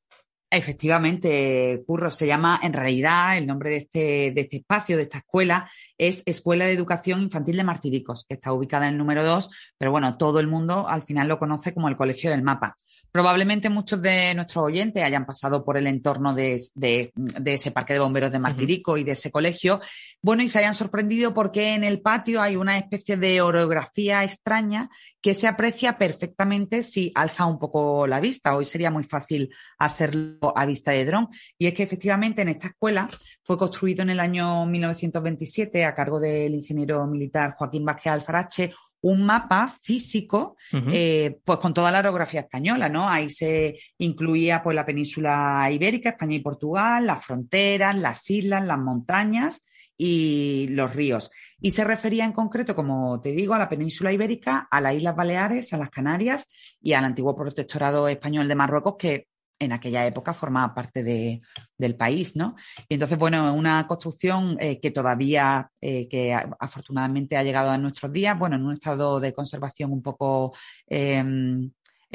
Efectivamente, 0.55 1.81
Curro, 1.88 2.12
se 2.12 2.27
llama, 2.27 2.60
en 2.62 2.74
realidad, 2.74 3.39
el 3.39 3.48
nombre 3.48 3.72
de 3.72 3.77
este, 3.77 4.31
de 4.31 4.41
este 4.41 4.57
espacio, 4.57 4.98
de 4.98 5.03
esta 5.03 5.17
escuela, 5.17 5.67
es 5.98 6.22
Escuela 6.27 6.65
de 6.65 6.74
Educación 6.74 7.24
Infantil 7.24 7.57
de 7.57 7.63
Martiricos, 7.63 8.24
que 8.29 8.36
está 8.36 8.53
ubicada 8.53 8.86
en 8.86 8.93
el 8.93 9.00
número 9.00 9.25
2, 9.25 9.50
pero 9.79 9.89
bueno, 9.89 10.15
todo 10.15 10.39
el 10.39 10.48
mundo 10.48 10.88
al 10.88 11.01
final 11.01 11.27
lo 11.27 11.39
conoce 11.39 11.74
como 11.74 11.88
el 11.88 11.98
Colegio 11.98 12.29
del 12.29 12.43
Mapa. 12.43 12.77
Probablemente 13.13 13.70
muchos 13.70 14.01
de 14.01 14.34
nuestros 14.34 14.63
oyentes 14.63 15.03
hayan 15.03 15.27
pasado 15.27 15.63
por 15.63 15.77
el 15.77 15.86
entorno 15.86 16.34
de, 16.34 16.60
de, 16.74 17.12
de 17.13 17.53
ese 17.53 17.70
parque 17.70 17.93
de 17.93 18.00
bomberos 18.00 18.32
de 18.32 18.39
Martirico 18.39 18.93
uh 18.93 18.96
-huh. 18.96 19.01
y 19.01 19.03
de 19.03 19.12
ese 19.12 19.29
colegio. 19.29 19.82
Bueno, 20.20 20.41
y 20.41 20.50
se 20.50 20.58
hayan 20.58 20.74
sorprendido 20.74 21.32
porque 21.32 21.75
en 21.75 21.84
el 21.84 22.01
patio 22.01 22.41
hay 22.41 22.55
una 22.55 22.75
especie 22.75 23.15
de 23.15 23.39
orografía 23.39 24.24
extraña 24.24 24.89
que 25.22 25.36
se 25.36 25.48
aprecia 25.48 26.00
perfectamente 26.00 26.82
si 26.82 27.12
alza 27.13 27.46
un 27.46 27.60
poco 27.60 28.08
la 28.08 28.20
vista. 28.20 28.55
Hoy 28.55 28.65
sería 28.65 28.89
muy 28.89 29.03
fácil 29.03 29.53
hacerlo 29.77 30.51
a 30.55 30.65
vista 30.65 30.89
de 30.89 31.05
dron. 31.05 31.29
Y 31.60 31.67
es 31.67 31.75
que 31.75 31.84
efectivamente 31.84 32.41
en 32.41 32.50
esta 32.50 32.70
escuela 32.70 33.08
fue 33.43 33.60
construido 33.60 34.01
en 34.01 34.10
el 34.10 34.20
año 34.20 34.65
1927 34.65 35.86
a 35.86 35.93
cargo 35.93 36.20
del 36.20 36.55
ingeniero 36.55 37.05
militar 37.05 37.53
Joaquín 37.60 37.86
Vázquez 37.86 38.12
Alfarache 38.12 38.74
un 39.03 39.24
mapa 39.24 39.77
físico, 39.81 40.55
uh 40.72 40.77
-huh. 40.77 40.91
eh, 40.93 41.38
pues 41.43 41.60
con 41.60 41.74
toda 41.74 41.91
la 41.91 42.00
orografía 42.00 42.41
española, 42.41 42.88
¿no? 42.88 43.10
Ahí 43.10 43.29
se 43.29 43.77
incluía 43.98 44.63
pues 44.63 44.75
la 44.75 44.86
península 44.86 45.69
ibérica, 45.72 46.10
España 46.10 46.36
y 46.36 46.39
Portugal, 46.39 47.05
las 47.05 47.24
fronteras, 47.24 47.95
las 47.98 48.29
islas, 48.29 48.65
las 48.65 48.79
montañas 48.79 49.62
y 49.98 50.67
los 50.69 50.95
ríos. 50.95 51.31
Y 51.60 51.72
se 51.72 51.83
refería 51.83 52.25
en 52.25 52.31
concreto, 52.31 52.75
como 52.75 53.19
te 53.22 53.31
digo, 53.33 53.53
a 53.53 53.60
la 53.60 53.69
península 53.69 54.12
ibérica, 54.12 54.67
a 54.72 54.81
las 54.81 54.95
Islas 54.95 55.15
Baleares, 55.15 55.74
a 55.74 55.77
las 55.77 55.89
Canarias 55.89 56.48
y 56.81 56.93
al 56.93 57.05
antiguo 57.05 57.36
protectorado 57.36 58.07
español 58.07 58.48
de 58.48 58.55
Marruecos, 58.55 58.95
que 58.98 59.27
en 59.63 59.74
aquella 59.74 60.05
época 60.05 60.34
formaba 60.34 60.74
parte 60.74 61.03
de, 61.03 61.41
del 61.77 61.96
país, 61.96 62.36
¿no? 62.36 62.55
Y 62.88 62.96
entonces, 62.96 63.17
bueno, 63.17 63.53
una 63.53 63.88
construcción 63.88 64.58
eh, 64.60 64.79
que 64.79 64.91
todavía, 64.91 65.70
eh, 65.82 66.08
que 66.08 66.34
afortunadamente 66.60 67.38
ha 67.38 67.43
llegado 67.43 67.72
a 67.72 67.77
nuestros 67.77 68.12
días, 68.12 68.38
bueno, 68.38 68.55
en 68.55 68.65
un 68.65 68.74
estado 68.74 69.20
de 69.20 69.34
conservación 69.34 69.91
un 69.91 70.01
poco 70.01 70.53
eh, 70.88 71.24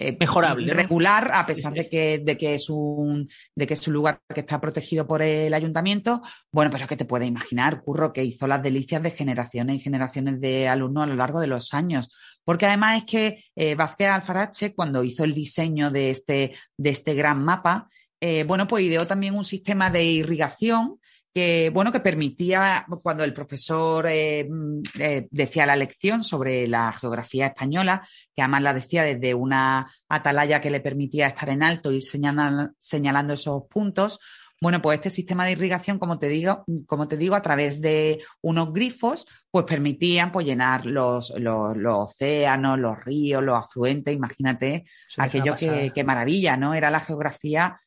eh, 0.00 0.16
mejorable, 0.20 0.72
regular, 0.72 1.28
a 1.34 1.44
pesar 1.44 1.72
de 1.72 1.88
que, 1.88 2.20
de 2.20 2.38
que 2.38 2.54
es 2.54 2.70
un, 2.70 3.28
de 3.56 3.66
que 3.66 3.74
es 3.74 3.88
un 3.88 3.94
lugar 3.94 4.20
que 4.32 4.40
está 4.40 4.60
protegido 4.60 5.08
por 5.08 5.22
el 5.22 5.52
ayuntamiento. 5.52 6.22
Bueno, 6.52 6.70
pero 6.70 6.84
es 6.84 6.88
que 6.88 6.96
te 6.96 7.04
puedes 7.04 7.26
imaginar, 7.26 7.82
Curro, 7.82 8.12
que 8.12 8.22
hizo 8.22 8.46
las 8.46 8.62
delicias 8.62 9.02
de 9.02 9.10
generaciones 9.10 9.74
y 9.74 9.80
generaciones 9.80 10.40
de 10.40 10.68
alumnos 10.68 11.02
a 11.02 11.06
lo 11.08 11.16
largo 11.16 11.40
de 11.40 11.48
los 11.48 11.74
años. 11.74 12.12
Porque 12.44 12.66
además 12.66 12.98
es 12.98 13.04
que 13.04 13.44
eh, 13.54 13.74
Vázquez 13.74 14.08
Alfarache, 14.08 14.74
cuando 14.74 15.04
hizo 15.04 15.24
el 15.24 15.34
diseño 15.34 15.90
de 15.90 16.10
este, 16.10 16.52
de 16.76 16.90
este 16.90 17.14
gran 17.14 17.44
mapa, 17.44 17.88
eh, 18.20 18.44
bueno, 18.44 18.66
pues 18.66 18.84
ideó 18.84 19.06
también 19.06 19.36
un 19.36 19.44
sistema 19.44 19.90
de 19.90 20.04
irrigación 20.04 20.98
que, 21.32 21.70
bueno, 21.72 21.92
que 21.92 22.00
permitía, 22.00 22.86
cuando 23.02 23.22
el 23.22 23.34
profesor 23.34 24.06
eh, 24.08 24.46
mm, 24.48 24.82
eh, 24.98 25.28
decía 25.30 25.66
la 25.66 25.76
lección 25.76 26.24
sobre 26.24 26.66
la 26.66 26.92
geografía 26.92 27.46
española, 27.46 28.06
que 28.34 28.42
además 28.42 28.62
la 28.62 28.74
decía 28.74 29.04
desde 29.04 29.34
una 29.34 29.90
atalaya 30.08 30.60
que 30.60 30.70
le 30.70 30.80
permitía 30.80 31.28
estar 31.28 31.48
en 31.50 31.62
alto, 31.62 31.92
ir 31.92 32.02
señalando, 32.02 32.70
señalando 32.78 33.34
esos 33.34 33.62
puntos, 33.68 34.18
bueno, 34.60 34.82
pues 34.82 34.96
este 34.96 35.10
sistema 35.10 35.44
de 35.44 35.52
irrigación, 35.52 35.98
como 35.98 36.18
te 36.18 36.28
digo, 36.28 36.64
como 36.86 37.06
te 37.06 37.16
digo, 37.16 37.34
a 37.36 37.42
través 37.42 37.80
de 37.80 38.20
unos 38.40 38.72
grifos, 38.72 39.26
pues 39.50 39.64
permitían 39.64 40.32
pues, 40.32 40.46
llenar 40.46 40.84
los, 40.84 41.32
los, 41.38 41.76
océanos, 41.84 42.78
los 42.78 43.04
ríos, 43.04 43.42
los 43.42 43.56
afluentes. 43.56 44.14
Imagínate 44.14 44.84
aquello 45.16 45.54
que, 45.54 45.92
que, 45.94 46.04
maravilla, 46.04 46.56
¿no? 46.56 46.74
Era 46.74 46.90
la 46.90 47.00
geografía 47.00 47.80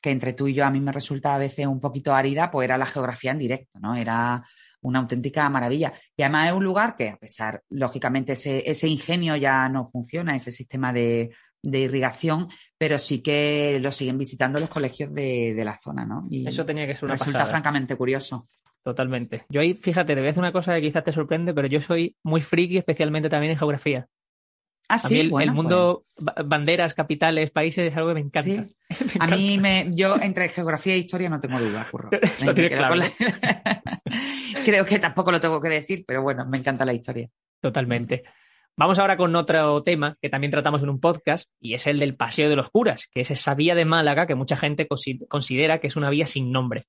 que 0.00 0.10
entre 0.10 0.32
tú 0.32 0.48
y 0.48 0.54
yo 0.54 0.64
a 0.64 0.70
mí 0.70 0.80
me 0.80 0.92
resulta 0.92 1.34
a 1.34 1.38
veces 1.38 1.66
un 1.66 1.80
poquito 1.80 2.14
árida, 2.14 2.50
pues 2.50 2.64
era 2.66 2.78
la 2.78 2.86
geografía 2.86 3.32
en 3.32 3.38
directo, 3.38 3.78
¿no? 3.80 3.94
Era 3.94 4.42
una 4.82 5.00
auténtica 5.00 5.48
maravilla. 5.48 5.92
Y 6.16 6.22
además 6.22 6.48
es 6.48 6.54
un 6.54 6.64
lugar 6.64 6.94
que, 6.96 7.08
a 7.08 7.16
pesar, 7.16 7.62
lógicamente, 7.70 8.32
ese, 8.32 8.62
ese 8.70 8.86
ingenio 8.86 9.36
ya 9.36 9.68
no 9.68 9.90
funciona, 9.90 10.36
ese 10.36 10.50
sistema 10.50 10.92
de, 10.92 11.30
irrigación, 11.72 12.48
pero 12.78 12.98
sí 12.98 13.20
que 13.20 13.78
lo 13.80 13.90
siguen 13.90 14.18
visitando 14.18 14.60
los 14.60 14.68
colegios 14.68 15.12
de, 15.12 15.60
la 15.64 15.80
zona, 15.82 16.04
¿no? 16.04 16.26
Y 16.30 16.46
Eso 16.46 16.66
tenía 16.66 16.86
que 16.86 16.94
ser 16.94 17.06
una 17.06 17.14
Resulta 17.14 17.46
francamente 17.46 17.96
curioso. 17.96 18.48
Totalmente. 18.82 19.46
Yo 19.48 19.62
ahí, 19.62 19.74
fíjate, 19.74 20.08
te 20.08 20.20
voy 20.20 20.24
a 20.24 20.26
decir 20.26 20.40
una 20.40 20.52
cosa 20.52 20.74
que 20.74 20.82
quizás 20.82 21.04
te 21.04 21.12
sorprende, 21.12 21.54
pero 21.54 21.68
yo 21.68 21.80
soy 21.80 22.16
muy 22.22 22.42
friki, 22.42 22.76
especialmente 22.76 23.30
también 23.30 23.52
en 23.52 23.58
geografía. 23.58 24.06
Ah, 24.88 24.98
sí, 24.98 25.20
el, 25.20 25.52
mundo, 25.52 26.02
pues. 26.14 26.46
banderas, 26.46 26.92
capitales, 26.92 27.50
países 27.50 27.90
es 27.90 27.96
algo 27.96 28.10
que 28.10 28.14
me 28.14 28.20
encanta. 28.20 28.66
A 29.20 29.26
mí, 29.28 29.56
me, 29.58 29.86
yo 29.94 30.16
entre 30.20 30.50
geografía 30.50 30.94
e 30.94 30.98
historia 30.98 31.30
no 31.30 31.40
tengo 31.40 31.58
duda, 31.58 31.88
curro. 31.90 32.10
Creo 34.64 34.84
que 34.84 34.98
tampoco 34.98 35.32
lo 35.32 35.40
tengo 35.40 35.60
que 35.60 35.68
decir, 35.68 36.04
pero 36.06 36.22
bueno, 36.22 36.44
me 36.46 36.58
encanta 36.58 36.84
la 36.84 36.92
historia. 36.92 37.28
Totalmente. 37.60 38.24
Vamos 38.76 38.98
ahora 38.98 39.16
con 39.16 39.34
otro 39.36 39.82
tema 39.82 40.16
que 40.20 40.28
también 40.28 40.50
tratamos 40.50 40.82
en 40.82 40.88
un 40.88 41.00
podcast 41.00 41.48
y 41.60 41.74
es 41.74 41.86
el 41.86 42.00
del 42.00 42.16
Paseo 42.16 42.48
de 42.48 42.56
los 42.56 42.70
Curas, 42.70 43.08
que 43.12 43.20
es 43.20 43.30
esa 43.30 43.54
vía 43.54 43.74
de 43.74 43.84
Málaga 43.84 44.26
que 44.26 44.34
mucha 44.34 44.56
gente 44.56 44.88
considera 45.28 45.78
que 45.78 45.86
es 45.86 45.96
una 45.96 46.10
vía 46.10 46.26
sin 46.26 46.50
nombre. 46.50 46.86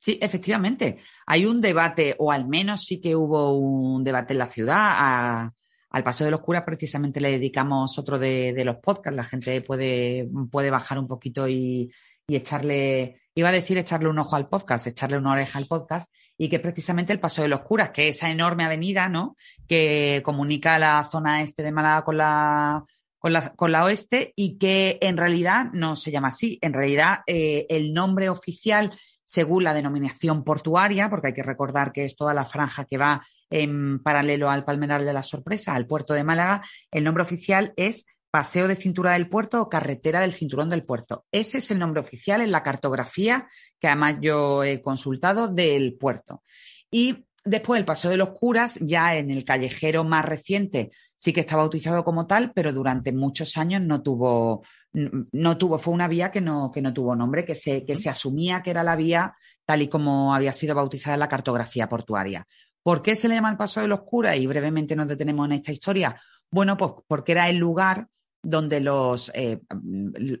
Sí, 0.00 0.18
efectivamente. 0.20 0.98
Hay 1.26 1.44
un 1.46 1.60
debate, 1.60 2.14
o 2.18 2.30
al 2.30 2.46
menos 2.46 2.84
sí 2.84 3.00
que 3.00 3.16
hubo 3.16 3.58
un 3.58 4.04
debate 4.04 4.32
en 4.32 4.38
la 4.38 4.50
ciudad 4.50 5.52
al 5.90 6.04
Paso 6.04 6.24
de 6.24 6.30
los 6.30 6.40
Curas 6.40 6.64
precisamente 6.64 7.20
le 7.20 7.30
dedicamos 7.30 7.98
otro 7.98 8.18
de, 8.18 8.62
los 8.64 8.76
podcasts. 8.76 9.16
La 9.16 9.24
gente 9.24 9.60
puede, 9.62 10.28
puede 10.50 10.70
bajar 10.70 10.98
un 10.98 11.08
poquito 11.08 11.48
y, 11.48 11.90
echarle, 12.36 13.22
iba 13.34 13.48
a 13.48 13.52
decir 13.52 13.78
echarle 13.78 14.08
un 14.08 14.18
ojo 14.18 14.36
al 14.36 14.48
podcast, 14.48 14.86
echarle 14.86 15.18
una 15.18 15.32
oreja 15.32 15.58
al 15.58 15.66
podcast, 15.66 16.10
y 16.36 16.48
que 16.48 16.56
es 16.56 16.62
precisamente 16.62 17.12
el 17.12 17.20
Paso 17.20 17.42
de 17.42 17.48
los 17.48 17.60
Curas, 17.60 17.90
que 17.90 18.08
es 18.08 18.16
esa 18.16 18.30
enorme 18.30 18.64
avenida, 18.64 19.08
¿no? 19.08 19.36
Que 19.66 20.22
comunica 20.24 20.78
la 20.78 21.08
zona 21.10 21.42
este 21.42 21.62
de 21.62 21.72
Málaga 21.72 22.04
con 22.04 22.16
la, 22.16 22.84
con 23.18 23.32
la, 23.32 23.50
con 23.54 23.72
la 23.72 23.84
oeste 23.84 24.32
y 24.36 24.56
que 24.56 24.98
en 25.02 25.16
realidad 25.16 25.66
no 25.72 25.96
se 25.96 26.12
llama 26.12 26.28
así. 26.28 26.58
En 26.62 26.72
realidad, 26.72 27.20
eh, 27.26 27.66
el 27.68 27.92
nombre 27.92 28.28
oficial, 28.28 28.96
según 29.24 29.64
la 29.64 29.74
denominación 29.74 30.44
portuaria, 30.44 31.10
porque 31.10 31.28
hay 31.28 31.34
que 31.34 31.42
recordar 31.42 31.92
que 31.92 32.04
es 32.04 32.14
toda 32.14 32.34
la 32.34 32.46
franja 32.46 32.84
que 32.84 32.98
va 32.98 33.26
en 33.50 34.00
paralelo 34.02 34.50
al 34.50 34.64
Palmeral 34.64 35.04
de 35.04 35.12
la 35.12 35.22
Sorpresa, 35.22 35.74
al 35.74 35.86
puerto 35.86 36.14
de 36.14 36.24
Málaga, 36.24 36.62
el 36.90 37.04
nombre 37.04 37.22
oficial 37.22 37.72
es 37.76 38.06
Paseo 38.30 38.68
de 38.68 38.76
Cintura 38.76 39.12
del 39.12 39.28
Puerto 39.28 39.60
o 39.60 39.68
Carretera 39.68 40.20
del 40.20 40.32
Cinturón 40.32 40.68
del 40.68 40.84
Puerto. 40.84 41.24
Ese 41.32 41.58
es 41.58 41.70
el 41.70 41.78
nombre 41.78 42.00
oficial 42.00 42.40
en 42.40 42.50
la 42.50 42.62
cartografía 42.62 43.48
que 43.80 43.86
además 43.86 44.16
yo 44.20 44.64
he 44.64 44.80
consultado 44.82 45.48
del 45.48 45.94
puerto. 45.94 46.42
Y 46.90 47.26
después 47.44 47.78
el 47.78 47.86
Paseo 47.86 48.10
de 48.10 48.16
los 48.16 48.30
Curas, 48.30 48.78
ya 48.80 49.16
en 49.16 49.30
el 49.30 49.44
callejero 49.44 50.04
más 50.04 50.24
reciente, 50.24 50.90
sí 51.16 51.32
que 51.32 51.40
está 51.40 51.56
bautizado 51.56 52.04
como 52.04 52.26
tal, 52.26 52.52
pero 52.52 52.72
durante 52.72 53.12
muchos 53.12 53.56
años 53.56 53.82
no 53.82 54.02
tuvo, 54.02 54.62
no 54.92 55.58
tuvo, 55.58 55.78
fue 55.78 55.94
una 55.94 56.08
vía 56.08 56.30
que 56.30 56.40
no, 56.40 56.70
que 56.70 56.82
no 56.82 56.92
tuvo 56.92 57.16
nombre, 57.16 57.44
que 57.44 57.54
se, 57.54 57.84
que 57.84 57.96
se 57.96 58.08
asumía 58.08 58.62
que 58.62 58.70
era 58.70 58.82
la 58.82 58.96
vía 58.96 59.34
tal 59.64 59.82
y 59.82 59.88
como 59.88 60.34
había 60.34 60.52
sido 60.52 60.74
bautizada 60.74 61.14
en 61.14 61.20
la 61.20 61.28
cartografía 61.28 61.88
portuaria. 61.88 62.46
¿Por 62.82 63.02
qué 63.02 63.16
se 63.16 63.28
le 63.28 63.34
llama 63.34 63.50
el 63.50 63.56
Paso 63.56 63.80
de 63.80 63.88
los 63.88 64.02
Curas? 64.02 64.36
Y 64.36 64.46
brevemente 64.46 64.96
nos 64.96 65.08
detenemos 65.08 65.46
en 65.46 65.52
esta 65.52 65.72
historia. 65.72 66.20
Bueno, 66.50 66.76
pues 66.76 66.92
porque 67.06 67.32
era 67.32 67.48
el 67.48 67.56
lugar 67.56 68.08
donde 68.42 68.80
los, 68.80 69.30
eh, 69.34 69.60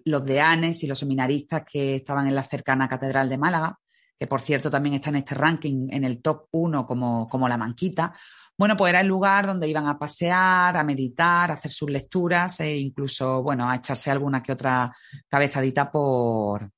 los 0.04 0.24
deanes 0.24 0.82
y 0.82 0.86
los 0.86 0.98
seminaristas 0.98 1.64
que 1.64 1.96
estaban 1.96 2.26
en 2.26 2.34
la 2.34 2.44
cercana 2.44 2.88
Catedral 2.88 3.28
de 3.28 3.38
Málaga, 3.38 3.78
que 4.18 4.26
por 4.26 4.40
cierto 4.40 4.70
también 4.70 4.96
está 4.96 5.10
en 5.10 5.16
este 5.16 5.34
ranking 5.34 5.88
en 5.90 6.04
el 6.04 6.20
top 6.20 6.46
1 6.50 6.86
como, 6.86 7.28
como 7.28 7.48
la 7.48 7.56
manquita, 7.56 8.14
bueno, 8.56 8.76
pues 8.76 8.90
era 8.90 9.00
el 9.00 9.06
lugar 9.06 9.46
donde 9.46 9.68
iban 9.68 9.86
a 9.86 9.98
pasear, 9.98 10.76
a 10.76 10.82
meditar, 10.82 11.50
a 11.50 11.54
hacer 11.54 11.70
sus 11.70 11.88
lecturas 11.90 12.58
e 12.58 12.76
incluso, 12.76 13.40
bueno, 13.40 13.70
a 13.70 13.76
echarse 13.76 14.10
alguna 14.10 14.42
que 14.42 14.50
otra 14.50 14.92
cabezadita 15.28 15.92
por, 15.92 16.68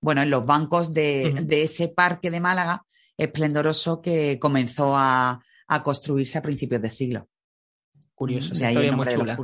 bueno, 0.00 0.22
en 0.22 0.30
los 0.30 0.44
bancos 0.44 0.92
de, 0.92 1.42
de 1.44 1.62
ese 1.62 1.88
parque 1.88 2.32
de 2.32 2.40
Málaga 2.40 2.84
esplendoroso 3.18 4.00
que 4.00 4.38
comenzó 4.38 4.96
a, 4.96 5.40
construirse 5.84 6.38
a 6.38 6.42
principios 6.42 6.80
de 6.80 6.88
siglo. 6.88 7.28
Curioso, 8.14 8.54
muy 8.54 9.06
chula. 9.08 9.38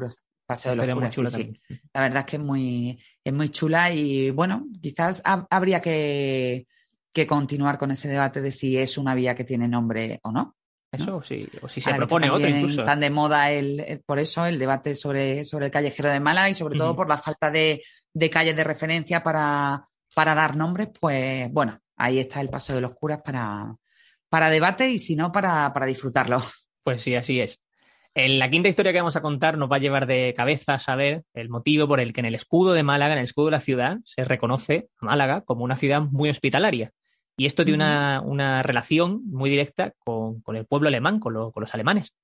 Paseo 0.47 0.77
de 0.77 0.87
los 0.87 1.15
chula 1.15 1.31
sí, 1.31 1.59
La 1.93 2.03
verdad 2.03 2.21
es 2.21 2.27
que 2.27 2.37
es 2.37 2.43
muy, 2.43 3.03
es 3.23 3.33
muy 3.33 3.49
chula 3.49 3.93
y 3.93 4.31
bueno, 4.31 4.67
quizás 4.81 5.23
habría 5.25 5.81
que, 5.81 6.67
continuar 7.27 7.79
con 7.79 7.91
ese 7.91 8.09
debate 8.09 8.41
de 8.41 8.51
si 8.51 8.77
es 8.77 8.99
una 8.99 9.15
vía 9.15 9.35
que 9.35 9.45
tiene 9.45 9.69
nombre 9.69 10.21
o 10.23 10.33
no. 10.33 10.57
Eso 10.93 11.23
sí, 11.23 11.49
o 11.61 11.69
si 11.69 11.81
se 11.81 11.93
propone 11.95 12.31
otra 12.31 12.49
incluso. 12.49 12.85
Tan 12.85 13.01
de 13.01 13.11
moda 13.11 13.51
el, 13.51 14.03
por 14.07 14.19
eso 14.19 14.47
el 14.47 14.59
debate 14.59 14.95
sobre, 14.95 15.45
sobre 15.45 15.67
el 15.67 15.73
callejero 15.73 16.11
de 16.11 16.21
Málaga 16.21 16.51
y 16.51 16.55
sobre 16.55 16.79
todo 16.79 16.95
por 16.95 17.09
la 17.09 17.19
falta 17.19 17.51
de, 17.51 17.83
de 18.13 18.31
calles 18.31 18.55
de 18.55 18.65
referencia 18.65 19.23
para, 19.23 19.89
para 20.15 20.35
dar 20.35 20.57
nombres, 20.57 20.89
pues 20.99 21.51
bueno, 21.53 21.81
ahí 21.97 22.21
está 22.21 22.41
el 22.41 22.49
paso 22.49 22.75
de 22.75 22.81
los 22.81 22.95
curas 22.95 23.23
para, 23.23 23.75
para 24.29 24.51
debate 24.51 24.91
y 24.91 24.99
si 24.99 25.17
no, 25.17 25.33
para, 25.33 25.73
para 25.73 25.87
disfrutarlo. 25.87 26.41
Pues 26.85 27.01
sí, 27.01 27.15
así 27.15 27.41
es. 27.41 27.64
En 28.17 28.39
la 28.39 28.49
quinta 28.49 28.69
historia 28.69 28.93
que 28.93 29.01
vamos 29.01 29.17
a 29.17 29.23
contar 29.23 29.59
nos 29.59 29.69
va 29.69 29.77
a 29.77 29.81
llevar 29.81 30.07
de 30.07 30.35
cabeza 30.37 30.75
a 30.75 30.79
saber 30.79 31.25
el 31.35 31.49
motivo 31.49 31.89
por 31.89 31.99
el 31.99 32.13
que 32.13 32.21
en 32.21 32.27
el 32.27 32.37
escudo 32.37 32.73
de 32.73 32.85
Málaga, 32.85 33.15
en 33.15 33.19
el 33.19 33.25
escudo 33.25 33.47
de 33.47 33.53
la 33.53 33.61
ciudad, 33.61 33.99
se 34.05 34.25
reconoce 34.25 34.89
a 35.01 35.07
Málaga 35.07 35.41
como 35.41 35.65
una 35.65 35.75
ciudad 35.75 36.03
muy 36.03 36.31
hospitalaria. 36.31 36.93
Y 37.37 37.47
esto 37.47 37.65
tiene 37.65 38.21
una, 38.21 38.63
relación 38.63 39.23
muy 39.27 39.51
directa 39.51 39.93
con, 39.99 40.43
el 40.55 40.65
pueblo 40.67 40.87
alemán, 40.87 41.19
con, 41.19 41.35
los 41.35 41.75
alemanes. 41.75 42.15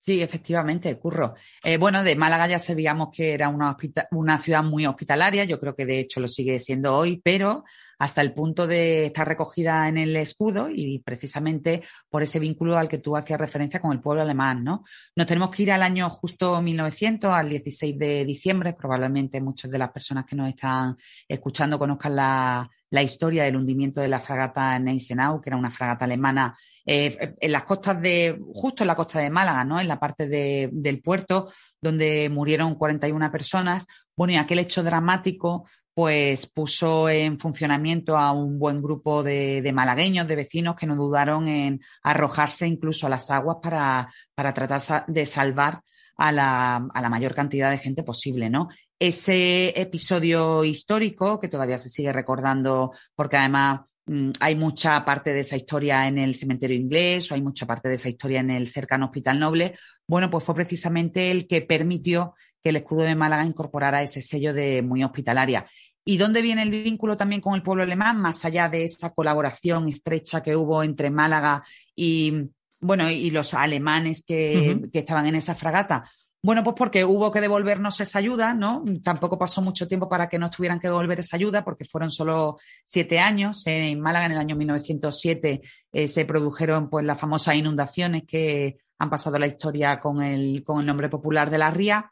Sí, 0.00 0.20
efectivamente, 0.20 0.98
Curro. 0.98 1.34
Eh, 1.62 1.76
bueno, 1.76 2.02
de 2.02 2.16
Málaga 2.16 2.48
ya 2.48 2.58
sabíamos 2.58 3.10
que 3.12 3.32
era 3.32 3.48
una, 3.48 3.76
una 4.10 4.38
ciudad 4.40 4.64
muy 4.64 4.84
hospitalaria, 4.86 5.44
yo 5.44 5.60
creo 5.60 5.76
que 5.76 5.86
de 5.86 6.00
hecho 6.00 6.18
lo 6.18 6.26
sigue 6.26 6.58
siendo 6.58 6.96
hoy, 6.96 7.20
pero 7.22 7.62
hasta 8.00 8.22
el 8.22 8.32
punto 8.32 8.66
de 8.66 9.06
estar 9.06 9.28
recogida 9.28 9.86
en 9.86 9.98
el 9.98 10.16
escudo 10.16 10.70
y 10.74 11.00
precisamente 11.00 11.82
por 12.08 12.22
ese 12.22 12.38
vínculo 12.38 12.78
al 12.78 12.88
que 12.88 12.96
tú 12.96 13.14
hacías 13.14 13.38
referencia 13.38 13.78
con 13.78 13.92
el 13.92 14.00
pueblo 14.00 14.22
alemán, 14.22 14.64
¿no? 14.64 14.84
Nos 15.14 15.26
tenemos 15.26 15.50
que 15.50 15.64
ir 15.64 15.72
al 15.72 15.82
año 15.82 16.08
justo 16.08 16.62
1900, 16.62 17.30
al 17.30 17.50
16 17.50 17.98
de 17.98 18.24
diciembre, 18.24 18.72
probablemente 18.72 19.42
muchas 19.42 19.70
de 19.70 19.76
las 19.76 19.90
personas 19.90 20.24
que 20.24 20.34
nos 20.34 20.48
están 20.48 20.96
escuchando 21.28 21.78
conozcan 21.78 22.16
la, 22.16 22.70
historia 23.02 23.44
del 23.44 23.56
hundimiento 23.56 24.00
de 24.00 24.08
la 24.08 24.18
fragata 24.18 24.78
Neisenau, 24.78 25.38
que 25.38 25.50
era 25.50 25.58
una 25.58 25.70
fragata 25.70 26.06
alemana 26.06 26.56
eh, 26.86 27.34
en 27.38 27.52
las 27.52 27.64
costas 27.64 28.00
de, 28.00 28.40
justo 28.54 28.82
en 28.82 28.88
la 28.88 28.96
costa 28.96 29.20
de 29.20 29.28
Málaga, 29.28 29.62
¿no? 29.62 29.78
En 29.78 29.86
la 29.86 30.00
parte 30.00 30.26
del 30.26 31.02
puerto, 31.02 31.52
donde 31.78 32.30
murieron 32.30 32.76
41 32.76 33.30
personas. 33.30 33.86
Bueno, 34.16 34.32
y 34.32 34.36
aquel 34.36 34.58
hecho 34.58 34.82
dramático 34.82 35.66
pues 36.00 36.46
puso 36.46 37.10
en 37.10 37.38
funcionamiento 37.38 38.16
a 38.16 38.32
un 38.32 38.58
buen 38.58 38.80
grupo 38.80 39.22
de, 39.22 39.70
malagueños, 39.74 40.26
de 40.26 40.34
vecinos, 40.34 40.74
que 40.74 40.86
no 40.86 40.96
dudaron 40.96 41.46
en 41.46 41.82
arrojarse 42.02 42.66
incluso 42.66 43.06
a 43.06 43.10
las 43.10 43.30
aguas 43.30 43.58
para, 43.62 44.10
para 44.34 44.54
tratar 44.54 45.04
de 45.08 45.26
salvar 45.26 45.82
a 46.16 46.32
la, 46.32 46.76
a 46.76 47.02
la, 47.02 47.10
mayor 47.10 47.34
cantidad 47.34 47.70
de 47.70 47.76
gente 47.76 48.02
posible, 48.02 48.48
¿no? 48.48 48.70
Ese 48.98 49.78
episodio 49.78 50.64
histórico, 50.64 51.38
que 51.38 51.48
todavía 51.48 51.76
se 51.76 51.90
sigue 51.90 52.14
recordando, 52.14 52.92
porque 53.14 53.36
además 53.36 53.82
mm, 54.06 54.30
hay 54.40 54.54
mucha 54.54 55.04
parte 55.04 55.34
de 55.34 55.40
esa 55.40 55.58
historia 55.58 56.08
en 56.08 56.16
el 56.16 56.34
cementerio 56.34 56.78
inglés 56.78 57.30
o 57.30 57.34
hay 57.34 57.42
mucha 57.42 57.66
parte 57.66 57.90
de 57.90 57.96
esa 57.96 58.08
historia 58.08 58.40
en 58.40 58.48
el 58.48 58.72
cercano 58.72 59.04
Hospital 59.04 59.38
Noble. 59.38 59.74
Bueno, 60.06 60.30
pues 60.30 60.44
fue 60.44 60.54
precisamente 60.54 61.30
el 61.30 61.46
que 61.46 61.60
permitió 61.60 62.36
que 62.62 62.70
el 62.70 62.76
escudo 62.76 63.02
de 63.02 63.14
Málaga 63.14 63.44
incorporara 63.44 64.02
ese 64.02 64.22
sello 64.22 64.52
de 64.52 64.82
muy 64.82 65.02
hospitalaria. 65.04 65.66
¿Y 66.04 66.16
dónde 66.16 66.42
viene 66.42 66.62
el 66.62 66.70
vínculo 66.70 67.16
también 67.16 67.40
con 67.40 67.54
el 67.54 67.62
pueblo 67.62 67.82
alemán, 67.82 68.16
más 68.18 68.44
allá 68.44 68.68
de 68.68 68.84
esa 68.84 69.10
colaboración 69.10 69.88
estrecha 69.88 70.42
que 70.42 70.56
hubo 70.56 70.82
entre 70.82 71.10
Málaga 71.10 71.62
y, 71.94 72.48
bueno, 72.80 73.10
y 73.10 73.30
los 73.30 73.54
alemanes 73.54 74.24
que, 74.26 74.80
que 74.92 75.00
estaban 75.00 75.26
en 75.26 75.34
esa 75.34 75.54
fragata? 75.54 76.10
Bueno, 76.42 76.64
pues 76.64 76.74
porque 76.74 77.04
hubo 77.04 77.30
que 77.30 77.42
devolvernos 77.42 78.00
esa 78.00 78.18
ayuda, 78.18 78.54
¿no? 78.54 78.82
Tampoco 79.04 79.38
pasó 79.38 79.60
mucho 79.60 79.86
tiempo 79.86 80.08
para 80.08 80.26
que 80.26 80.38
nos 80.38 80.50
tuvieran 80.50 80.80
que 80.80 80.88
devolver 80.88 81.20
esa 81.20 81.36
ayuda, 81.36 81.62
porque 81.62 81.84
fueron 81.84 82.10
solo 82.10 82.56
siete 82.82 83.18
años. 83.18 83.62
En 83.66 84.00
Málaga, 84.00 84.24
en 84.24 84.32
el 84.32 84.38
año 84.38 84.56
1907, 84.56 85.60
eh, 85.92 86.08
se 86.08 86.24
produjeron 86.24 86.88
pues 86.88 87.04
las 87.04 87.20
famosas 87.20 87.56
inundaciones 87.56 88.22
que 88.26 88.78
han 88.98 89.10
pasado 89.10 89.38
la 89.38 89.46
historia 89.48 90.00
con 90.00 90.22
el, 90.22 90.62
con 90.64 90.80
el 90.80 90.86
nombre 90.86 91.10
popular 91.10 91.50
de 91.50 91.58
la 91.58 91.70
ría. 91.70 92.10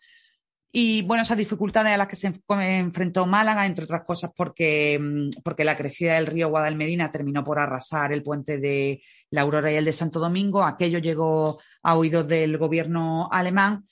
Y 0.80 1.02
bueno, 1.02 1.24
esas 1.24 1.36
dificultades 1.36 1.92
a 1.92 1.96
las 1.96 2.06
que 2.06 2.14
se 2.14 2.32
enfrentó 2.48 3.26
Málaga, 3.26 3.66
entre 3.66 3.84
otras 3.84 4.04
cosas 4.04 4.30
porque, 4.36 4.96
mm, 4.96 5.42
porque 5.42 5.64
la 5.64 5.76
crecida 5.76 6.14
del 6.14 6.26
río 6.26 6.50
Guadalmedina 6.50 7.10
terminó 7.10 7.42
por 7.42 7.58
arrasar 7.58 8.12
el 8.12 8.22
puente 8.22 8.58
de 8.58 9.02
la 9.30 9.40
Aurora 9.40 9.72
y 9.72 9.74
el 9.74 9.86
de 9.86 9.92
Santo 9.92 10.20
Domingo. 10.20 10.62
Aquello 10.62 11.00
llegó 11.00 11.58
a 11.82 11.96
oídos 11.96 12.28
del 12.28 12.58
gobierno 12.58 13.28
alemán 13.32 13.88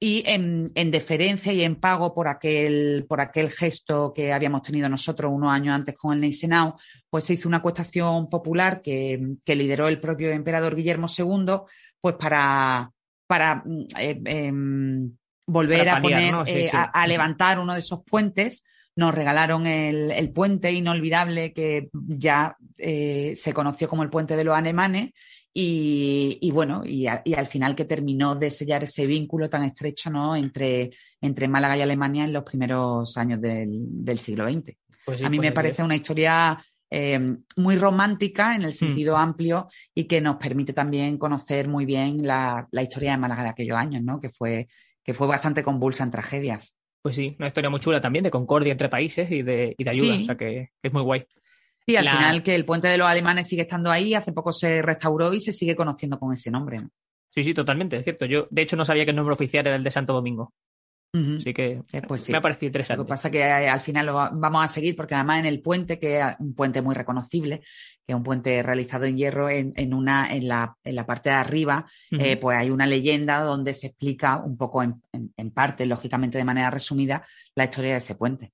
y 0.00 0.22
en, 0.24 0.72
deferencia 0.90 1.52
y 1.52 1.64
en 1.64 1.76
pago 1.76 2.14
por 2.14 2.28
aquel, 2.28 3.04
por 3.06 3.20
aquel 3.20 3.50
gesto 3.50 4.14
que 4.14 4.32
habíamos 4.32 4.62
tenido 4.62 4.88
nosotros 4.88 5.30
unos 5.34 5.52
años 5.52 5.74
antes 5.74 5.94
con 5.94 6.14
el 6.14 6.20
Neisenau, 6.22 6.76
pues 7.10 7.24
se 7.26 7.34
hizo 7.34 7.46
una 7.46 7.58
acuestación 7.58 8.30
popular 8.30 8.80
que, 8.80 9.20
lideró 9.44 9.86
el 9.86 10.00
propio 10.00 10.30
emperador 10.30 10.76
Guillermo 10.76 11.08
II, 11.14 11.58
pues 12.00 12.14
para, 12.14 12.90
para 13.26 13.62
eh, 13.98 14.18
em, 14.24 15.12
volver 15.46 15.88
a 15.88 16.00
poner, 16.00 16.34
eh, 16.46 16.70
A, 16.72 17.06
levantar 17.06 17.58
uno 17.58 17.74
de 17.74 17.80
esos 17.80 18.02
puentes. 18.04 18.64
Nos 18.94 19.14
regalaron 19.14 19.66
el, 19.66 20.30
puente 20.32 20.70
inolvidable 20.70 21.52
que 21.52 21.88
ya 21.92 22.56
eh, 22.76 23.32
se 23.36 23.54
conoció 23.54 23.88
como 23.88 24.02
el 24.02 24.10
puente 24.10 24.36
de 24.36 24.44
los 24.44 24.56
alemanes 24.56 25.12
y, 25.54 26.50
bueno, 26.52 26.82
y, 26.84 27.06
al 27.06 27.46
final 27.46 27.74
que 27.74 27.84
terminó 27.84 28.34
de 28.34 28.50
sellar 28.50 28.84
ese 28.84 29.04
vínculo 29.04 29.50
tan 29.50 29.64
estrecho 29.64 30.10
¿no? 30.10 30.34
entre, 30.34 30.90
entre 31.20 31.48
Málaga 31.48 31.76
y 31.76 31.82
Alemania 31.82 32.24
en 32.24 32.32
los 32.32 32.44
primeros 32.44 33.16
años 33.18 33.40
del, 33.40 34.18
siglo 34.18 34.48
XX. 34.48 34.76
Pues 35.04 35.22
a 35.22 35.28
mí 35.28 35.38
me 35.38 35.52
parece 35.52 35.82
una 35.82 35.96
historia 35.96 36.62
eh, 36.90 37.36
muy 37.56 37.76
romántica 37.76 38.54
en 38.54 38.62
el 38.62 38.70
mm. 38.70 38.74
sentido 38.74 39.16
amplio 39.16 39.68
y 39.94 40.04
que 40.04 40.20
nos 40.20 40.36
permite 40.36 40.72
también 40.72 41.18
conocer 41.18 41.68
muy 41.68 41.84
bien 41.84 42.26
la, 42.26 42.66
historia 42.80 43.12
de 43.12 43.18
Málaga 43.18 43.42
de 43.42 43.48
aquellos 43.50 43.76
años, 43.76 44.02
¿no? 44.02 44.20
que, 44.20 44.30
fue, 44.30 44.68
que 45.04 45.14
fue 45.14 45.26
bastante 45.26 45.62
convulsa 45.62 46.04
en 46.04 46.10
tragedias. 46.10 46.74
Pues 47.02 47.16
sí, 47.16 47.34
una 47.38 47.48
historia 47.48 47.68
muy 47.68 47.80
chula 47.80 48.00
también 48.00 48.22
de 48.22 48.30
concordia 48.30 48.72
entre 48.72 48.88
países 48.88 49.30
y 49.30 49.42
de, 49.42 49.74
y 49.76 49.84
de 49.84 49.90
ayuda, 49.90 50.14
o 50.14 50.24
sea 50.24 50.36
que 50.36 50.70
es 50.80 50.92
muy 50.92 51.02
guay. 51.02 51.26
Y 51.84 51.96
al 51.96 52.08
final 52.08 52.42
que 52.42 52.54
el 52.54 52.64
puente 52.64 52.88
de 52.88 52.96
los 52.96 53.08
alemanes 53.08 53.48
sigue 53.48 53.62
estando 53.62 53.90
ahí, 53.90 54.14
hace 54.14 54.32
poco 54.32 54.52
se 54.52 54.82
restauró 54.82 55.32
y 55.32 55.40
se 55.40 55.52
sigue 55.52 55.74
conociendo 55.74 56.18
con 56.18 56.32
ese 56.32 56.50
nombre. 56.50 56.80
Sí, 57.30 57.42
sí, 57.42 57.54
totalmente, 57.54 57.96
es 57.96 58.04
cierto. 58.04 58.26
Yo, 58.26 58.46
de 58.50 58.62
hecho, 58.62 58.76
no 58.76 58.84
sabía 58.84 59.04
que 59.04 59.10
el 59.10 59.16
nombre 59.16 59.32
oficial 59.32 59.66
era 59.66 59.74
el 59.74 59.82
de 59.82 59.90
Santo 59.90 60.12
Domingo. 60.12 60.52
Así 61.14 61.52
que 61.52 61.82
eh, 61.92 62.02
pues 62.08 62.30
me 62.30 62.38
ha 62.38 62.40
parecido 62.40 62.68
interesante. 62.68 62.98
Lo 62.98 63.04
que 63.04 63.10
pasa 63.10 63.28
es 63.28 63.32
que 63.32 63.40
eh, 63.40 63.68
al 63.68 63.80
final 63.80 64.06
lo 64.06 64.14
vamos 64.14 64.64
a 64.64 64.68
seguir 64.68 64.96
porque 64.96 65.14
además 65.14 65.40
en 65.40 65.46
el 65.46 65.60
puente, 65.60 65.98
que 65.98 66.20
es 66.20 66.26
un 66.38 66.54
puente 66.54 66.80
muy 66.80 66.94
reconocible, 66.94 67.62
que 68.06 68.12
es 68.12 68.16
un 68.16 68.22
puente 68.22 68.62
realizado 68.62 69.04
en 69.04 69.16
hierro, 69.16 69.48
en, 69.48 69.94
una, 69.94 70.34
en, 70.34 70.48
la, 70.48 70.76
en 70.82 70.94
la 70.94 71.06
parte 71.06 71.30
de 71.30 71.36
arriba, 71.36 71.86
eh, 72.10 72.36
pues 72.36 72.58
hay 72.58 72.70
una 72.70 72.86
leyenda 72.86 73.40
donde 73.42 73.74
se 73.74 73.88
explica 73.88 74.38
un 74.38 74.56
poco 74.56 74.82
en, 74.82 75.00
en, 75.12 75.50
parte, 75.52 75.86
lógicamente 75.86 76.38
de 76.38 76.44
manera 76.44 76.70
resumida, 76.70 77.24
la 77.54 77.64
historia 77.64 77.92
de 77.92 77.98
ese 77.98 78.14
puente. 78.14 78.52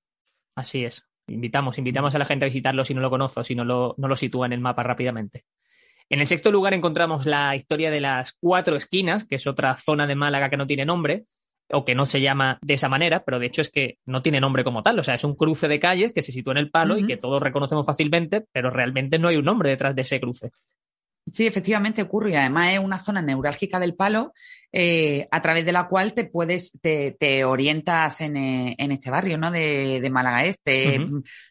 Así 0.55 0.85
es. 0.85 1.05
Invitamos, 1.27 1.77
invitamos 1.77 2.13
a 2.15 2.19
la 2.19 2.25
gente 2.25 2.45
a 2.45 2.47
visitarlo 2.47 2.85
si 2.85 2.93
no 2.93 3.01
lo 3.01 3.09
conoce 3.09 3.39
o 3.39 3.43
si 3.43 3.55
no 3.55 3.63
lo, 3.63 3.95
no 3.97 4.07
lo 4.07 4.15
sitúa 4.15 4.45
en 4.45 4.53
el 4.53 4.59
mapa 4.59 4.83
rápidamente. 4.83 5.45
En 6.09 6.19
el 6.19 6.27
sexto 6.27 6.51
lugar 6.51 6.73
encontramos 6.73 7.25
la 7.25 7.55
historia 7.55 7.91
de 7.91 7.99
las 7.99 8.33
cuatro 8.33 8.75
esquinas, 8.75 9.25
que 9.25 9.35
es 9.35 9.45
otra 9.45 9.75
zona 9.75 10.07
de 10.07 10.15
Málaga 10.15 10.49
que 10.49 10.57
no 10.57 10.65
tiene 10.65 10.85
nombre, 10.85 11.25
o 11.71 11.85
que 11.85 11.95
no 11.95 12.05
se 12.05 12.21
llama 12.21 12.59
de 12.61 12.73
esa 12.73 12.89
manera, 12.89 13.23
pero 13.23 13.39
de 13.39 13.47
hecho 13.47 13.61
es 13.61 13.69
que 13.69 13.97
no 14.05 14.21
tiene 14.21 14.39
nombre 14.39 14.63
como 14.63 14.81
tal. 14.83 14.99
O 14.99 15.03
sea, 15.03 15.15
es 15.15 15.23
un 15.23 15.35
cruce 15.35 15.67
de 15.67 15.79
calles 15.79 16.11
que 16.13 16.21
se 16.21 16.31
sitúa 16.31 16.53
en 16.53 16.59
el 16.59 16.71
palo 16.71 16.97
y 16.97 17.05
que 17.05 17.17
todos 17.17 17.41
reconocemos 17.41 17.85
fácilmente, 17.85 18.45
pero 18.51 18.69
realmente 18.69 19.19
no 19.19 19.27
hay 19.27 19.37
un 19.37 19.45
nombre 19.45 19.69
detrás 19.69 19.95
de 19.95 20.01
ese 20.01 20.19
cruce. 20.19 20.51
Sí, 21.33 21.45
efectivamente 21.45 22.01
ocurre 22.01 22.31
y 22.31 22.35
además 22.35 22.73
es 22.73 22.79
una 22.79 22.97
zona 22.97 23.21
neurálgica 23.21 23.79
del 23.79 23.93
palo 23.93 24.33
eh, 24.71 25.27
a 25.29 25.41
través 25.41 25.65
de 25.65 25.71
la 25.71 25.87
cual 25.87 26.13
te 26.13 26.25
puedes, 26.25 26.71
te, 26.81 27.43
orientas 27.43 28.21
en, 28.21 28.37
eh, 28.37 28.75
en, 28.77 28.91
este 28.91 29.11
barrio, 29.11 29.37
¿no? 29.37 29.51
De, 29.51 29.99
de 30.01 30.09
Málaga 30.09 30.45
Este. 30.45 31.05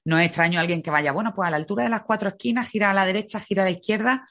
No 0.04 0.18
es 0.18 0.26
extraño 0.26 0.58
alguien 0.58 0.82
que 0.82 0.90
vaya, 0.90 1.12
bueno, 1.12 1.32
pues 1.34 1.46
a 1.46 1.50
la 1.50 1.56
altura 1.58 1.84
de 1.84 1.90
las 1.90 2.02
cuatro 2.02 2.30
esquinas, 2.30 2.68
gira 2.68 2.90
a 2.90 2.94
la 2.94 3.06
derecha, 3.06 3.40
gira 3.40 3.62
a 3.62 3.66
la 3.66 3.72
izquierda. 3.72 4.26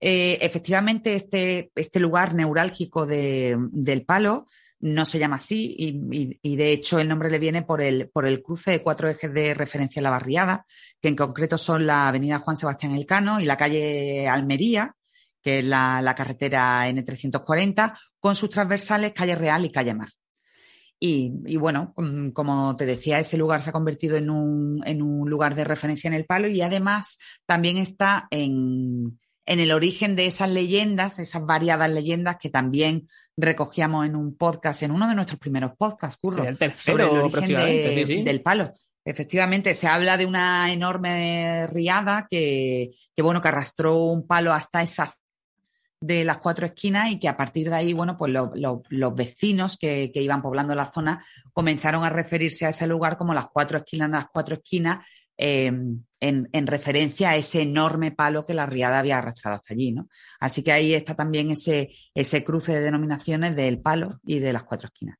Eh, 0.00 0.38
efectivamente, 0.40 1.14
este, 1.14 1.70
este 1.74 2.00
lugar 2.00 2.34
neurálgico 2.34 3.06
de, 3.06 3.56
del 3.70 4.04
palo 4.04 4.46
no 4.82 5.04
se 5.04 5.20
llama 5.20 5.36
así 5.36 5.74
y, 5.78 6.56
de 6.56 6.72
hecho 6.72 6.98
el 6.98 7.08
nombre 7.08 7.30
le 7.30 7.38
viene 7.38 7.62
por 7.62 7.80
el, 7.80 8.10
por 8.10 8.26
el 8.26 8.42
cruce 8.42 8.72
de 8.72 8.82
cuatro 8.82 9.08
ejes 9.08 9.32
de 9.32 9.54
referencia 9.54 10.00
a 10.00 10.02
la 10.02 10.10
barriada, 10.10 10.66
que 11.00 11.08
en 11.08 11.16
concreto 11.16 11.56
son 11.56 11.86
la 11.86 12.08
avenida 12.08 12.40
Juan 12.40 12.56
Sebastián 12.56 12.92
Elcano 12.94 13.40
y 13.40 13.44
la 13.44 13.56
calle 13.56 14.28
Almería, 14.28 14.94
que 15.40 15.60
es 15.60 15.64
la, 15.64 16.14
carretera 16.16 16.88
N340, 16.88 17.96
con 18.18 18.34
sus 18.34 18.50
transversales 18.50 19.12
calle 19.12 19.36
Real 19.36 19.64
y 19.64 19.70
calle 19.70 19.94
Mar. 19.94 20.08
Y, 20.98 21.56
bueno, 21.56 21.94
mm, 21.96 22.30
como 22.30 22.76
te 22.76 22.86
decía, 22.86 23.18
ese 23.18 23.36
lugar 23.36 23.60
se 23.60 23.70
ha 23.70 23.72
convertido 23.72 24.16
en 24.16 24.30
un, 24.30 24.82
en 24.84 25.00
un 25.02 25.28
lugar 25.30 25.54
de 25.54 25.64
referencia 25.64 26.08
en 26.08 26.14
el 26.14 26.26
palo 26.26 26.48
y 26.48 26.60
además 26.60 27.18
también 27.46 27.76
está 27.76 28.26
en, 28.30 29.18
en 29.46 29.60
el 29.60 29.72
origen 29.72 30.16
de 30.16 30.26
esas 30.26 30.50
leyendas, 30.50 31.18
esas 31.18 31.44
variadas 31.44 31.90
leyendas 31.90 32.36
que 32.40 32.50
también 32.50 33.08
recogíamos 33.36 34.06
en 34.06 34.16
un 34.16 34.36
podcast, 34.36 34.82
en 34.82 34.90
uno 34.90 35.08
de 35.08 35.14
nuestros 35.14 35.38
primeros 35.38 35.72
podcasts, 35.76 36.18
Curro, 36.20 36.44
el 36.44 36.74
sobre 36.74 37.04
el 37.04 37.10
origen 37.10 38.24
del 38.24 38.42
palo. 38.42 38.72
Efectivamente, 39.04 39.74
se 39.74 39.88
habla 39.88 40.16
de 40.16 40.26
una 40.26 40.72
enorme 40.72 41.66
riada 41.66 42.28
que, 42.30 42.90
que, 43.14 43.22
bueno, 43.22 43.42
que 43.42 43.48
arrastró 43.48 44.04
un 44.04 44.26
palo 44.26 44.52
hasta 44.52 44.82
esa 44.82 45.12
de 46.00 46.24
las 46.24 46.38
cuatro 46.38 46.66
esquinas 46.66 47.10
y 47.10 47.18
que 47.18 47.28
a 47.28 47.36
partir 47.36 47.68
de 47.68 47.76
ahí, 47.76 47.92
bueno, 47.92 48.16
pues 48.16 48.32
los 48.32 49.14
vecinos 49.14 49.76
que, 49.76 50.10
que, 50.12 50.22
iban 50.22 50.42
poblando 50.42 50.74
la 50.74 50.92
zona 50.92 51.24
comenzaron 51.52 52.04
a 52.04 52.10
referirse 52.10 52.66
a 52.66 52.70
ese 52.70 52.86
lugar 52.86 53.16
como 53.16 53.34
las 53.34 53.46
cuatro 53.46 53.78
esquinas, 53.78 54.10
las 54.10 54.26
cuatro 54.32 54.56
esquinas, 54.56 55.04
Em, 55.36 56.04
en, 56.22 56.66
referencia 56.66 57.30
a 57.30 57.36
ese 57.36 57.62
enorme 57.62 58.12
palo 58.12 58.46
que 58.46 58.54
la 58.54 58.66
riada 58.66 59.00
había 59.00 59.18
arrastrado 59.18 59.56
hasta 59.56 59.74
allí, 59.74 59.92
¿no? 59.92 60.08
Así 60.38 60.62
que 60.62 60.72
ahí 60.72 60.94
está 60.94 61.14
también 61.16 61.50
ese, 61.50 61.90
ese 62.14 62.44
cruce 62.44 62.72
de 62.72 62.80
denominaciones 62.80 63.56
del 63.56 63.80
palo 63.80 64.20
y 64.24 64.38
de 64.38 64.52
las 64.52 64.62
cuatro 64.62 64.86
esquinas. 64.86 65.18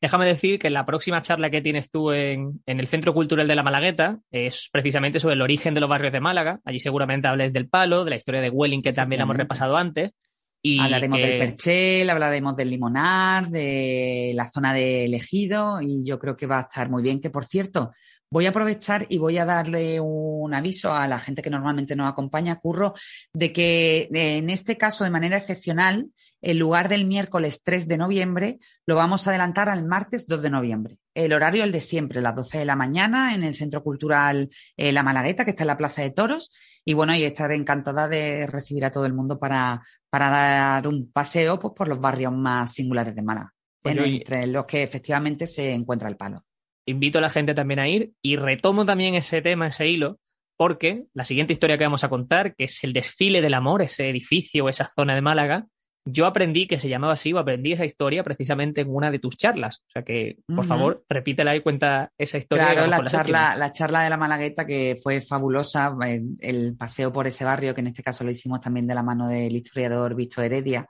Déjame 0.00 0.26
decir 0.26 0.58
que 0.58 0.70
la 0.70 0.86
próxima 0.86 1.22
charla 1.22 1.50
que 1.50 1.62
tienes 1.62 1.90
tú 1.90 2.12
en, 2.12 2.62
el 2.66 2.86
Centro 2.86 3.12
Cultural 3.12 3.48
de 3.48 3.56
la 3.56 3.62
Malagueta 3.62 4.20
es 4.30 4.68
precisamente 4.70 5.18
sobre 5.18 5.34
el 5.34 5.42
origen 5.42 5.74
de 5.74 5.80
los 5.80 5.90
barrios 5.90 6.12
de 6.12 6.20
Málaga. 6.20 6.60
Allí 6.64 6.78
seguramente 6.78 7.26
hables 7.28 7.52
del 7.52 7.68
palo, 7.68 8.04
de 8.04 8.10
la 8.10 8.16
historia 8.16 8.40
de 8.40 8.50
Welling 8.50 8.82
que 8.82 8.92
también 8.92 9.22
hemos 9.22 9.36
repasado 9.36 9.76
antes. 9.76 10.14
Y 10.62 10.78
hablaremos 10.80 11.18
del 11.18 11.38
Perchel, 11.38 12.10
hablaremos 12.10 12.56
del 12.56 12.70
Limonar, 12.70 13.48
de 13.48 14.32
la 14.34 14.50
zona 14.50 14.74
de 14.74 15.04
Elegido 15.06 15.80
y 15.80 16.04
yo 16.04 16.18
creo 16.18 16.36
que 16.36 16.46
va 16.46 16.58
a 16.58 16.62
estar 16.62 16.90
muy 16.90 17.02
bien. 17.02 17.20
Que 17.20 17.30
por 17.30 17.44
cierto, 17.44 17.92
Voy 18.30 18.46
a 18.46 18.50
aprovechar 18.50 19.06
y 19.08 19.18
voy 19.18 19.38
a 19.38 19.44
darle 19.44 20.00
un 20.00 20.52
aviso 20.52 20.92
a 20.92 21.06
la 21.06 21.18
gente 21.18 21.42
que 21.42 21.50
normalmente 21.50 21.94
nos 21.94 22.10
acompaña, 22.10 22.56
Curro, 22.56 22.94
de 23.32 23.52
que 23.52 24.08
en 24.12 24.50
este 24.50 24.76
caso, 24.76 25.04
de 25.04 25.10
manera 25.10 25.36
excepcional, 25.36 26.10
en 26.42 26.58
lugar 26.58 26.88
del 26.88 27.06
miércoles 27.06 27.62
3 27.62 27.88
de 27.88 27.98
noviembre, 27.98 28.58
lo 28.84 28.96
vamos 28.96 29.26
a 29.26 29.30
adelantar 29.30 29.68
al 29.68 29.84
martes 29.84 30.26
2 30.26 30.42
de 30.42 30.50
noviembre. 30.50 30.98
El 31.14 31.32
horario 31.32 31.62
es 31.62 31.66
el 31.66 31.72
de 31.72 31.80
siempre, 31.80 32.20
las 32.20 32.34
12 32.34 32.58
de 32.58 32.64
la 32.64 32.76
mañana, 32.76 33.34
en 33.34 33.42
el 33.42 33.56
Centro 33.56 33.82
Cultural 33.82 34.50
eh, 34.76 34.92
La 34.92 35.02
Malagueta, 35.02 35.44
que 35.44 35.50
está 35.50 35.64
en 35.64 35.68
la 35.68 35.78
Plaza 35.78 36.02
de 36.02 36.10
Toros. 36.10 36.52
Y 36.84 36.94
bueno, 36.94 37.14
y 37.14 37.24
estaré 37.24 37.54
encantada 37.54 38.06
de 38.08 38.46
recibir 38.46 38.84
a 38.84 38.92
todo 38.92 39.06
el 39.06 39.14
mundo 39.14 39.38
para, 39.38 39.82
para 40.10 40.28
dar 40.28 40.86
un 40.86 41.10
paseo 41.10 41.58
pues, 41.58 41.74
por 41.74 41.88
los 41.88 42.00
barrios 42.00 42.32
más 42.32 42.72
singulares 42.72 43.14
de 43.14 43.22
Málaga, 43.22 43.52
pues 43.82 43.96
entre 43.96 44.46
los 44.46 44.66
que 44.66 44.82
efectivamente 44.82 45.46
se 45.46 45.72
encuentra 45.72 46.08
el 46.08 46.16
palo 46.16 46.45
invito 46.86 47.18
a 47.18 47.20
la 47.20 47.30
gente 47.30 47.54
también 47.54 47.80
a 47.80 47.88
ir 47.88 48.12
y 48.22 48.36
retomo 48.36 48.84
también 48.84 49.14
ese 49.14 49.42
tema, 49.42 49.66
ese 49.66 49.88
hilo, 49.88 50.18
porque 50.56 51.04
la 51.12 51.24
siguiente 51.24 51.52
historia 51.52 51.76
que 51.76 51.84
vamos 51.84 52.04
a 52.04 52.08
contar, 52.08 52.54
que 52.54 52.64
es 52.64 52.82
el 52.84 52.92
desfile 52.92 53.42
del 53.42 53.54
amor, 53.54 53.82
ese 53.82 54.08
edificio, 54.08 54.68
esa 54.68 54.84
zona 54.84 55.14
de 55.14 55.20
Málaga, 55.20 55.66
yo 56.08 56.26
aprendí 56.26 56.68
que 56.68 56.78
se 56.78 56.88
llamaba 56.88 57.14
así, 57.14 57.32
o 57.32 57.38
aprendí 57.38 57.72
esa 57.72 57.84
historia 57.84 58.22
precisamente 58.22 58.80
en 58.80 58.94
una 58.94 59.10
de 59.10 59.18
tus 59.18 59.36
charlas. 59.36 59.82
O 59.88 59.90
sea 59.92 60.02
que, 60.02 60.36
por 60.46 60.64
favor, 60.64 61.04
repítela 61.08 61.56
y 61.56 61.60
cuenta 61.60 62.12
esa 62.16 62.38
historia. 62.38 62.72
Claro, 62.72 62.86
la 62.86 63.04
charla, 63.04 63.56
la 63.56 63.72
charla 63.72 64.04
de 64.04 64.10
la 64.10 64.16
Malagueta 64.16 64.64
que 64.64 64.96
fue 65.02 65.20
fabulosa, 65.20 65.96
el 66.40 66.76
paseo 66.76 67.12
por 67.12 67.26
ese 67.26 67.44
barrio, 67.44 67.74
que 67.74 67.80
en 67.80 67.88
este 67.88 68.04
caso 68.04 68.22
lo 68.22 68.30
hicimos 68.30 68.60
también 68.60 68.86
de 68.86 68.94
la 68.94 69.02
mano 69.02 69.28
del 69.28 69.56
historiador 69.56 70.14
Víctor 70.14 70.44
Heredia, 70.44 70.88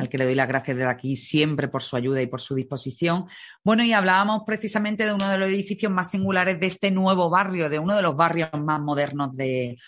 al 0.00 0.08
que 0.08 0.18
le 0.18 0.24
doy 0.24 0.34
las 0.34 0.48
gracias 0.48 0.76
desde 0.76 0.90
aquí 0.90 1.16
siempre 1.16 1.68
por 1.68 1.82
su 1.82 1.96
ayuda 1.96 2.22
y 2.22 2.26
por 2.26 2.40
su 2.40 2.54
disposición. 2.54 3.26
Bueno, 3.64 3.84
y 3.84 3.92
hablábamos 3.92 4.42
precisamente 4.46 5.04
de 5.04 5.12
uno 5.12 5.28
de 5.28 5.38
los 5.38 5.48
edificios 5.48 5.90
más 5.90 6.10
singulares 6.10 6.60
de 6.60 6.66
este 6.66 6.90
nuevo 6.90 7.30
barrio, 7.30 7.68
de 7.68 7.78
uno 7.78 7.96
de 7.96 8.02
los 8.02 8.16
barrios 8.16 8.50
más 8.58 8.80
modernos 8.80 9.36
de, 9.36 9.78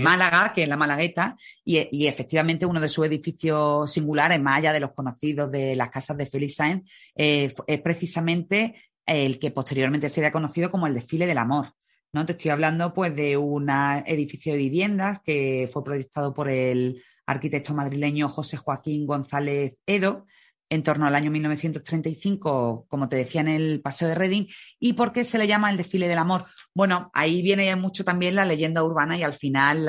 Málaga, 0.00 0.52
que 0.54 0.62
es 0.62 0.68
la 0.68 0.76
Malagueta, 0.76 1.36
y, 1.64 2.06
efectivamente 2.06 2.66
uno 2.66 2.80
de 2.80 2.88
sus 2.88 3.06
edificios 3.06 3.92
singulares, 3.92 4.40
más 4.40 4.58
allá 4.58 4.72
de 4.72 4.80
los 4.80 4.92
conocidos 4.92 5.50
de 5.50 5.74
las 5.74 5.90
casas 5.90 6.16
de 6.16 6.26
Félix 6.26 6.56
Sainz, 6.56 6.90
eh, 7.16 7.52
es 7.66 7.80
precisamente 7.80 8.74
el 9.04 9.38
que 9.40 9.50
posteriormente 9.50 10.08
sería 10.08 10.30
conocido 10.30 10.70
como 10.70 10.86
el 10.86 10.94
desfile 10.94 11.26
del 11.26 11.38
amor. 11.38 11.68
¿no? 12.12 12.26
Te 12.26 12.32
estoy 12.32 12.50
hablando 12.50 12.92
pues 12.92 13.14
de 13.14 13.36
un 13.36 13.70
edificio 14.06 14.52
de 14.52 14.58
viviendas 14.58 15.20
que 15.20 15.68
fue 15.72 15.82
proyectado 15.82 16.34
por 16.34 16.48
el 16.48 17.02
arquitecto 17.32 17.74
madrileño 17.74 18.28
José 18.28 18.56
Joaquín 18.56 19.06
González 19.06 19.78
Edo, 19.86 20.26
en 20.72 20.82
torno 20.82 21.06
al 21.06 21.14
año 21.14 21.30
1935, 21.30 22.86
como 22.88 23.06
te 23.06 23.16
decía 23.16 23.42
en 23.42 23.48
el 23.48 23.82
Paseo 23.82 24.08
de 24.08 24.14
Reading. 24.14 24.46
¿Y 24.78 24.94
por 24.94 25.12
qué 25.12 25.22
se 25.22 25.36
le 25.36 25.46
llama 25.46 25.70
el 25.70 25.76
desfile 25.76 26.08
del 26.08 26.16
amor? 26.16 26.46
Bueno, 26.74 27.10
ahí 27.12 27.42
viene 27.42 27.76
mucho 27.76 28.04
también 28.04 28.34
la 28.34 28.46
leyenda 28.46 28.82
urbana 28.82 29.18
y 29.18 29.22
al 29.22 29.34
final 29.34 29.84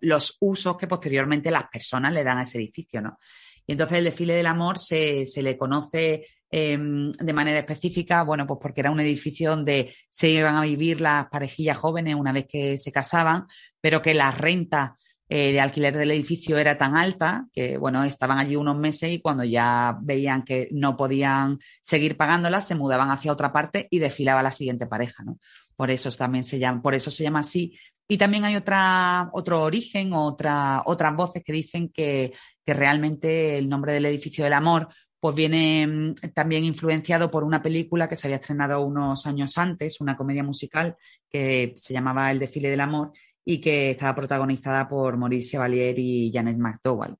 los 0.00 0.36
usos 0.38 0.76
que 0.76 0.86
posteriormente 0.86 1.50
las 1.50 1.64
personas 1.64 2.14
le 2.14 2.22
dan 2.22 2.38
a 2.38 2.42
ese 2.42 2.58
edificio, 2.58 3.00
¿no? 3.00 3.18
Y 3.66 3.72
entonces 3.72 3.98
el 3.98 4.04
desfile 4.04 4.34
del 4.34 4.46
amor 4.46 4.78
se, 4.78 5.24
le 5.42 5.58
conoce 5.58 6.26
em, 6.50 7.10
de 7.10 7.32
manera 7.32 7.58
específica, 7.58 8.22
bueno, 8.22 8.46
pues 8.46 8.60
porque 8.62 8.80
era 8.80 8.92
un 8.92 9.00
edificio 9.00 9.50
donde 9.50 9.92
se 10.08 10.30
iban 10.30 10.54
a 10.54 10.62
vivir 10.62 11.00
las 11.00 11.26
parejillas 11.26 11.78
jóvenes 11.78 12.14
una 12.14 12.32
vez 12.32 12.46
que 12.48 12.78
se 12.78 12.92
casaban, 12.92 13.48
pero 13.80 14.00
que 14.00 14.14
las 14.14 14.38
rentas 14.38 14.92
eh, 15.30 15.52
de 15.52 15.60
alquiler 15.60 15.96
del 15.96 16.10
edificio 16.10 16.56
era 16.56 16.78
tan 16.78 16.96
alta 16.96 17.46
que, 17.52 17.76
bueno, 17.76 18.02
estaban 18.04 18.38
allí 18.38 18.56
unos 18.56 18.78
meses 18.78 19.12
y 19.12 19.20
cuando 19.20 19.44
ya 19.44 19.98
veían 20.00 20.42
que 20.42 20.68
no 20.72 20.96
podían 20.96 21.58
seguir 21.82 22.16
pagándolas, 22.16 22.66
se 22.66 22.74
mudaban 22.74 23.10
hacia 23.10 23.32
otra 23.32 23.52
parte 23.52 23.88
y 23.90 23.98
desfilaba 23.98 24.42
la 24.42 24.52
siguiente 24.52 24.86
pareja, 24.86 25.22
¿no? 25.24 25.38
Por 25.76 25.90
eso 25.90 26.10
también 26.12 26.44
se 26.44 26.58
llama, 26.58 26.80
por 26.80 26.94
eso 26.94 27.10
se 27.10 27.24
llama 27.24 27.40
así. 27.40 27.78
Y 28.08 28.16
también 28.16 28.44
hay 28.44 28.56
otra, 28.56 29.28
otro 29.32 29.62
origen, 29.62 30.14
otra, 30.14 30.82
otras 30.86 31.14
voces 31.14 31.44
que 31.44 31.52
dicen 31.52 31.90
que, 31.90 32.32
que 32.64 32.74
realmente 32.74 33.58
el 33.58 33.68
nombre 33.68 33.92
del 33.92 34.06
edificio 34.06 34.44
del 34.44 34.54
amor 34.54 34.88
pues 35.20 35.34
viene 35.34 35.86
mm, 35.86 36.14
también 36.32 36.64
influenciado 36.64 37.30
por 37.30 37.44
una 37.44 37.62
película 37.62 38.08
que 38.08 38.16
se 38.16 38.28
había 38.28 38.36
estrenado 38.36 38.80
unos 38.80 39.26
años 39.26 39.58
antes, 39.58 40.00
una 40.00 40.16
comedia 40.16 40.42
musical 40.42 40.96
que 41.28 41.72
se 41.76 41.92
llamaba 41.92 42.30
El 42.30 42.38
desfile 42.38 42.70
del 42.70 42.80
amor 42.80 43.12
y 43.50 43.62
que 43.62 43.92
estaba 43.92 44.14
protagonizada 44.14 44.86
por 44.86 45.16
Maurice 45.16 45.52
Chevalier 45.52 45.98
y 45.98 46.30
Janet 46.30 46.58
McDowell. 46.58 47.16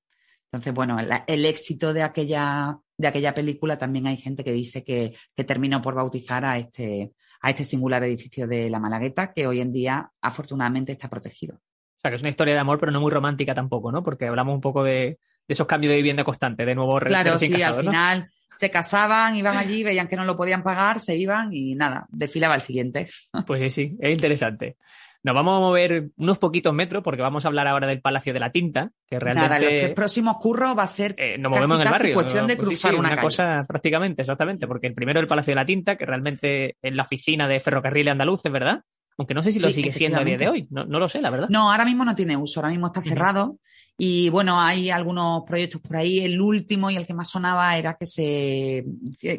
Entonces, 0.52 0.74
bueno, 0.74 0.98
el 1.26 1.46
éxito 1.46 1.94
de 1.94 2.02
aquella, 2.02 2.76
de 2.98 3.08
aquella 3.08 3.32
película 3.32 3.78
también 3.78 4.06
hay 4.06 4.18
gente 4.18 4.44
que 4.44 4.52
dice 4.52 4.84
que, 4.84 5.14
terminó 5.46 5.80
por 5.80 5.94
bautizar 5.94 6.44
a 6.44 6.58
este, 6.58 7.12
a 7.40 7.48
este 7.48 7.64
singular 7.64 8.04
edificio 8.04 8.46
de 8.46 8.68
la 8.68 8.78
Malagueta, 8.78 9.32
que 9.32 9.46
hoy 9.46 9.62
en 9.62 9.72
día 9.72 10.10
afortunadamente 10.20 10.92
está 10.92 11.08
protegido. 11.08 11.54
O 11.54 12.00
sea, 12.02 12.10
que 12.10 12.16
es 12.16 12.22
una 12.22 12.28
historia 12.28 12.52
de 12.52 12.60
amor, 12.60 12.78
pero 12.78 12.92
no 12.92 13.00
muy 13.00 13.10
romántica 13.10 13.54
tampoco, 13.54 13.90
¿no? 13.90 14.02
Porque 14.02 14.26
hablamos 14.26 14.54
un 14.54 14.60
poco 14.60 14.84
de, 14.84 15.18
esos 15.48 15.66
cambios 15.66 15.92
de 15.92 15.96
vivienda 15.96 16.24
constante, 16.24 16.66
de 16.66 16.74
nuevo 16.74 16.98
Claro, 16.98 17.38
sí, 17.38 17.62
al 17.62 17.76
final 17.76 18.24
se 18.54 18.70
casaban, 18.70 19.34
iban 19.34 19.56
allí, 19.56 19.82
veían 19.82 20.08
que 20.08 20.16
no 20.16 20.26
lo 20.26 20.36
podían 20.36 20.62
pagar, 20.62 21.00
se 21.00 21.16
iban 21.16 21.54
y 21.54 21.74
nada, 21.74 22.06
desfilaba 22.10 22.54
el 22.54 22.60
siguiente. 22.60 23.08
Pues 23.46 23.72
sí, 23.72 23.96
es 23.98 24.12
interesante. 24.12 24.76
Nos 25.24 25.34
vamos 25.34 25.56
a 25.56 25.60
mover 25.60 26.10
unos 26.16 26.38
poquitos 26.38 26.72
metros 26.72 27.02
porque 27.02 27.22
vamos 27.22 27.44
a 27.44 27.48
hablar 27.48 27.66
ahora 27.66 27.86
del 27.86 28.00
Palacio 28.00 28.32
de 28.32 28.40
la 28.40 28.52
Tinta, 28.52 28.92
que 29.06 29.18
realmente... 29.18 29.48
Nada, 29.48 29.60
los 29.60 29.70
tres 29.70 29.94
próximos 29.94 30.36
curros 30.36 30.78
va 30.78 30.84
a 30.84 30.88
ser 30.88 31.14
eh, 31.18 31.36
nos 31.38 31.50
movemos 31.50 31.76
en 31.76 31.82
el 31.82 31.88
barrio, 31.88 32.14
cuestión 32.14 32.46
de 32.46 32.56
pues 32.56 32.68
cruzar 32.68 32.94
una, 32.94 33.16
cosa 33.16 33.64
prácticamente, 33.66 34.22
exactamente, 34.22 34.66
porque 34.68 34.86
el 34.86 34.94
primero 34.94 35.18
es 35.18 35.22
el 35.22 35.28
Palacio 35.28 35.52
de 35.52 35.56
la 35.56 35.66
Tinta, 35.66 35.96
que 35.96 36.06
realmente 36.06 36.76
es 36.80 36.94
la 36.94 37.02
oficina 37.02 37.48
de 37.48 37.58
ferrocarriles 37.58 38.12
andaluces, 38.12 38.50
¿verdad? 38.52 38.82
Aunque 39.18 39.34
no 39.34 39.42
sé 39.42 39.50
si 39.50 39.58
lo 39.58 39.72
sigue 39.72 39.92
siendo 39.92 40.20
a 40.20 40.24
día 40.24 40.38
de 40.38 40.48
hoy, 40.48 40.68
no, 40.70 40.84
lo 40.84 41.08
sé, 41.08 41.20
la 41.20 41.30
verdad. 41.30 41.48
No, 41.50 41.72
ahora 41.72 41.84
mismo 41.84 42.04
no 42.04 42.14
tiene 42.14 42.36
uso, 42.36 42.60
ahora 42.60 42.70
mismo 42.70 42.86
está 42.86 43.02
cerrado. 43.02 43.58
Y 43.96 44.28
bueno, 44.28 44.60
hay 44.60 44.90
algunos 44.90 45.42
proyectos 45.42 45.80
por 45.80 45.96
ahí. 45.96 46.20
El 46.20 46.40
último 46.40 46.88
y 46.88 46.96
el 46.96 47.04
que 47.04 47.14
más 47.14 47.28
sonaba 47.28 47.76
era 47.76 47.94
que 47.94 48.06
se, 48.06 48.84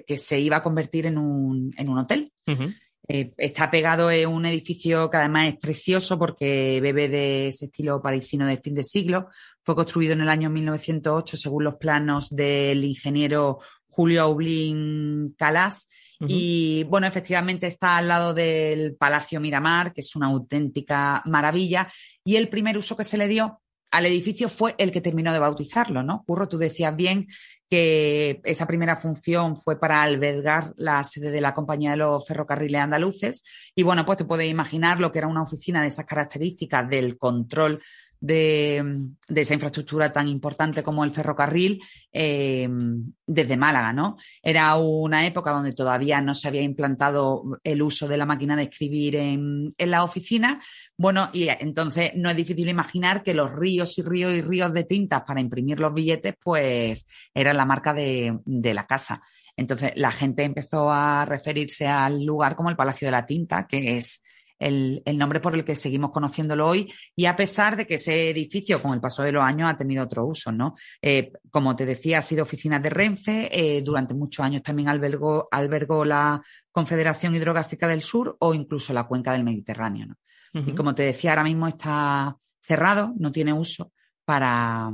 que 0.05 0.17
se 0.17 0.37
iba 0.37 0.57
a 0.57 0.63
convertir 0.63 1.05
en 1.05 1.17
un, 1.17 1.73
en 1.77 1.87
un 1.87 1.97
hotel. 1.97 2.29
Eh, 3.11 3.33
está 3.37 3.71
pegado 3.71 4.11
en 4.11 4.29
un 4.29 4.45
edificio 4.45 5.09
que 5.09 5.17
además 5.17 5.47
es 5.47 5.57
precioso 5.57 6.19
porque 6.19 6.79
bebe 6.79 7.09
de 7.09 7.47
ese 7.47 7.65
estilo 7.65 7.99
parisino 8.03 8.45
del 8.45 8.59
fin 8.59 8.75
de 8.75 8.83
siglo. 8.83 9.29
Fue 9.63 9.75
construido 9.75 10.13
en 10.13 10.21
el 10.21 10.29
año 10.29 10.51
1908 10.51 11.35
según 11.35 11.63
los 11.63 11.77
planos 11.77 12.29
del 12.29 12.83
ingeniero 12.85 13.61
Julio 13.87 14.21
Aublin 14.21 15.33
Calas. 15.39 15.89
Y 16.27 16.83
bueno, 16.83 17.07
efectivamente 17.07 17.65
está 17.65 17.97
al 17.97 18.09
lado 18.09 18.33
del 18.33 18.95
Palacio 18.95 19.39
Miramar, 19.39 19.93
que 19.93 20.01
es 20.01 20.15
una 20.15 20.27
auténtica 20.27 21.23
maravilla. 21.25 21.91
Y 22.23 22.35
el 22.35 22.49
primer 22.49 22.77
uso 22.77 22.95
que 22.95 23.05
se 23.05 23.17
le 23.17 23.27
dio 23.27 23.61
al 23.89 24.05
edificio 24.05 24.49
fue 24.49 24.75
el 24.77 24.91
que 24.91 25.01
terminó 25.01 25.33
de 25.33 25.39
bautizarlo, 25.39 26.03
¿no? 26.03 26.23
Curro, 26.27 26.47
tú 26.47 26.57
decías 26.57 26.95
bien 26.95 27.27
que 27.69 28.41
esa 28.43 28.65
primera 28.65 28.95
función 28.95 29.55
fue 29.55 29.79
para 29.79 30.01
albergar 30.01 30.73
la 30.77 31.03
sede 31.03 31.29
de 31.29 31.41
la 31.41 31.53
Compañía 31.53 31.91
de 31.91 31.97
los 31.97 32.27
Ferrocarriles 32.27 32.81
Andaluces. 32.81 33.43
Y 33.75 33.83
bueno, 33.83 34.05
pues 34.05 34.17
te 34.17 34.25
puedes 34.25 34.49
imaginar 34.49 34.99
lo 34.99 35.11
que 35.11 35.19
era 35.19 35.27
una 35.27 35.43
oficina 35.43 35.81
de 35.81 35.89
esas 35.89 36.05
características 36.05 36.89
del 36.89 37.17
control 37.17 37.81
de, 38.19 39.13
esa 39.27 39.53
infraestructura 39.53 40.11
tan 40.11 40.27
importante 40.27 40.83
como 40.83 41.03
el 41.03 41.11
ferrocarril 41.11 41.81
eh, 42.11 42.67
desde 43.25 43.57
Málaga, 43.57 43.93
¿no? 43.93 44.17
Era 44.41 44.75
una 44.75 45.25
época 45.25 45.51
donde 45.51 45.73
todavía 45.73 46.21
no 46.21 46.35
se 46.35 46.47
había 46.47 46.61
implantado 46.61 47.59
el 47.63 47.81
uso 47.81 48.07
de 48.07 48.17
la 48.17 48.25
máquina 48.25 48.55
de 48.55 48.63
escribir 48.63 49.15
en, 49.15 49.73
la 49.77 50.03
oficina. 50.03 50.61
Bueno, 50.97 51.29
y 51.33 51.47
entonces 51.47 52.11
no 52.15 52.29
es 52.29 52.35
difícil 52.35 52.67
imaginar 52.67 53.23
que 53.23 53.33
los 53.33 53.51
ríos 53.51 53.97
y 53.97 54.01
ríos 54.01 54.33
y 54.33 54.41
ríos 54.41 54.73
de 54.73 54.83
tintas 54.83 55.23
para 55.23 55.41
imprimir 55.41 55.79
los 55.79 55.93
billetes, 55.93 56.35
pues 56.43 57.07
eran 57.33 57.57
la 57.57 57.65
marca 57.65 57.93
de, 57.93 58.37
de 58.45 58.73
la 58.73 58.85
casa. 58.85 59.21
Entonces 59.55 59.93
la 59.95 60.11
gente 60.11 60.43
empezó 60.43 60.91
a 60.91 61.25
referirse 61.25 61.87
al 61.87 62.23
lugar 62.23 62.55
como 62.55 62.69
el 62.69 62.75
Palacio 62.75 63.07
de 63.07 63.11
la 63.11 63.25
Tinta, 63.25 63.67
que 63.67 63.97
es 63.97 64.21
el, 64.59 65.01
nombre 65.17 65.39
por 65.39 65.55
el 65.55 65.63
que 65.63 65.75
seguimos 65.75 66.11
conociéndolo 66.11 66.67
hoy, 66.67 66.91
y 67.15 67.25
a 67.25 67.35
pesar 67.35 67.75
de 67.75 67.87
que 67.87 67.95
ese 67.95 68.29
edificio, 68.29 68.81
con 68.81 68.93
el 68.93 68.99
paso 68.99 69.23
de 69.23 69.31
los 69.31 69.43
años, 69.43 69.69
ha 69.69 69.77
tenido 69.77 70.03
otro 70.03 70.25
uso, 70.25 70.51
¿no? 70.51 70.75
Eh, 71.01 71.31
como 71.49 71.75
te 71.75 71.85
decía, 71.85 72.19
ha 72.19 72.21
sido 72.21 72.43
oficina 72.43 72.79
de 72.79 72.89
Renfe, 72.89 73.49
eh, 73.51 73.81
durante 73.81 74.13
muchos 74.13 74.43
años 74.45 74.61
también 74.61 74.89
albergó, 74.89 75.47
albergó 75.49 76.05
la 76.05 76.41
Confederación 76.71 77.35
Hidrográfica 77.35 77.87
del 77.87 78.03
Sur 78.03 78.35
o 78.39 78.53
incluso 78.53 78.93
la 78.93 79.05
cuenca 79.05 79.31
del 79.31 79.43
Mediterráneo, 79.43 80.07
¿no? 80.07 80.15
Y 80.51 80.73
como 80.73 80.95
te 80.95 81.03
decía, 81.03 81.29
ahora 81.29 81.43
mismo 81.43 81.67
está 81.67 82.35
cerrado, 82.59 83.13
no 83.17 83.31
tiene 83.31 83.53
uso 83.53 83.91
para 84.25 84.89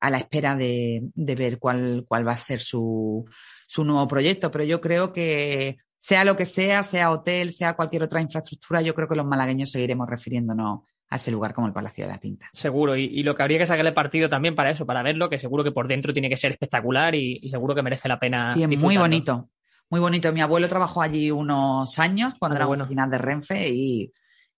a 0.00 0.10
la 0.10 0.18
espera 0.18 0.56
de, 0.56 1.02
ver 1.14 1.58
cuál, 1.58 2.04
cuál 2.08 2.26
va 2.26 2.32
a 2.32 2.38
ser 2.38 2.60
su, 2.60 3.24
su 3.66 3.84
nuevo 3.84 4.08
proyecto. 4.08 4.50
Pero 4.50 4.64
yo 4.64 4.80
creo 4.80 5.12
que 5.12 5.78
sea 6.00 6.24
lo 6.24 6.36
que 6.36 6.46
sea, 6.46 6.82
sea 6.82 7.10
hotel, 7.10 7.52
sea 7.52 7.76
cualquier 7.76 8.02
otra 8.02 8.20
infraestructura, 8.20 8.80
yo 8.80 8.94
creo 8.94 9.06
que 9.06 9.14
los 9.14 9.26
malagueños 9.26 9.70
seguiremos 9.70 10.08
refiriéndonos 10.08 10.80
a 11.10 11.16
ese 11.16 11.30
lugar 11.30 11.52
como 11.52 11.66
el 11.66 11.72
Palacio 11.72 12.06
de 12.06 12.10
la 12.10 12.18
Tinta. 12.18 12.48
Seguro, 12.52 12.96
y, 12.96 13.22
lo 13.22 13.34
que 13.34 13.42
habría 13.42 13.58
que 13.58 13.66
sacarle 13.66 13.92
partido 13.92 14.28
también 14.28 14.54
para 14.54 14.70
eso, 14.70 14.86
para 14.86 15.02
verlo, 15.02 15.28
que 15.28 15.38
seguro 15.38 15.62
que 15.62 15.72
por 15.72 15.88
dentro 15.88 16.12
tiene 16.12 16.30
que 16.30 16.36
ser 16.36 16.52
espectacular 16.52 17.14
y, 17.14 17.48
seguro 17.50 17.74
que 17.74 17.82
merece 17.82 18.08
la 18.08 18.18
pena. 18.18 18.54
Sí, 18.54 18.66
muy 18.66 18.96
bonito, 18.96 19.50
muy 19.90 20.00
bonito. 20.00 20.32
Mi 20.32 20.40
abuelo 20.40 20.68
trabajó 20.68 21.02
allí 21.02 21.30
unos 21.30 21.98
años 21.98 22.34
cuando 22.38 22.56
era 22.56 22.66
bueno. 22.66 22.84
oficina 22.84 23.06
de 23.06 23.18
Renfe 23.18 23.68
y, 23.68 24.10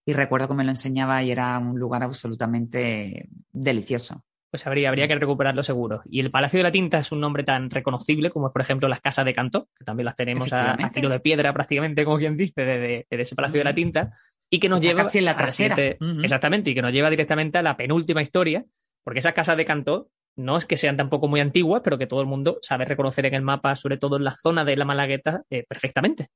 y 0.04 0.12
recuerdo 0.12 0.48
que 0.48 0.54
me 0.54 0.64
lo 0.64 0.70
enseñaba 0.70 1.22
y 1.22 1.32
era 1.32 1.58
un 1.58 1.78
lugar 1.78 2.04
absolutamente 2.04 3.28
delicioso 3.50 4.22
pues 4.52 4.66
habría, 4.66 4.90
habría 4.90 5.08
que 5.08 5.14
recuperarlo 5.14 5.62
seguro. 5.62 6.02
Y 6.04 6.20
el 6.20 6.30
Palacio 6.30 6.58
de 6.58 6.64
la 6.64 6.70
Tinta 6.70 6.98
es 6.98 7.10
un 7.10 7.20
nombre 7.20 7.42
tan 7.42 7.70
reconocible 7.70 8.28
como, 8.28 8.52
por 8.52 8.60
ejemplo, 8.60 8.86
las 8.86 9.00
casas 9.00 9.24
de 9.24 9.32
Cantó, 9.32 9.70
que 9.74 9.84
también 9.86 10.04
las 10.04 10.14
tenemos 10.14 10.52
a, 10.52 10.76
tiro 10.92 11.08
de 11.08 11.20
piedra 11.20 11.54
prácticamente, 11.54 12.04
como 12.04 12.18
quien 12.18 12.36
dice, 12.36 12.62
de, 12.62 13.06
ese 13.08 13.34
Palacio 13.34 13.60
de 13.60 13.64
la 13.64 13.74
Tinta, 13.74 14.10
y 14.50 14.60
que 14.60 14.68
nos 14.68 14.82
lleva... 14.82 15.04
Casi 15.04 15.18
en 15.18 15.24
la 15.24 15.38
trasera. 15.38 15.74
Exactamente, 16.22 16.70
y 16.70 16.74
que 16.74 16.82
nos 16.82 16.92
lleva 16.92 17.08
directamente 17.08 17.56
a 17.56 17.62
la 17.62 17.78
penúltima 17.78 18.20
historia, 18.20 18.62
porque 19.02 19.20
esas 19.20 19.32
casas 19.32 19.56
de 19.56 19.64
Cantó 19.64 20.10
no 20.36 20.58
es 20.58 20.66
que 20.66 20.76
sean 20.76 20.98
tampoco 20.98 21.28
muy 21.28 21.40
antiguas, 21.40 21.80
pero 21.82 21.96
que 21.96 22.06
todo 22.06 22.20
el 22.20 22.26
mundo 22.26 22.58
sabe 22.60 22.84
reconocer 22.84 23.24
en 23.24 23.32
el 23.32 23.42
mapa, 23.42 23.74
sobre 23.74 23.96
todo 23.96 24.18
en 24.18 24.24
la 24.24 24.36
zona 24.36 24.66
de 24.66 24.76
la 24.76 24.84
Malagueta, 24.84 25.44
eh, 25.48 25.64
perfectamente. 25.66 26.28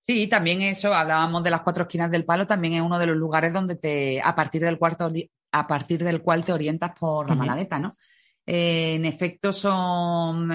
Sí, 0.00 0.26
también 0.26 0.60
eso, 0.60 0.92
hablábamos 0.92 1.42
de 1.42 1.50
las 1.50 1.62
cuatro 1.62 1.84
esquinas 1.84 2.10
del 2.10 2.26
palo, 2.26 2.46
también 2.46 2.74
es 2.74 2.82
uno 2.82 2.98
de 2.98 3.06
los 3.06 3.16
lugares 3.16 3.54
donde 3.54 3.76
te, 3.76 4.20
a 4.20 4.34
partir 4.34 4.62
del 4.62 4.78
cuarto, 4.78 5.10
a 5.58 5.66
partir 5.66 6.02
del 6.02 6.22
cual 6.22 6.44
te 6.44 6.52
orientas 6.52 6.92
por 6.98 7.28
la 7.28 7.34
Malagueta, 7.34 7.78
¿no? 7.78 7.96
en 8.48 9.04
efecto, 9.04 9.52
son 9.52 10.48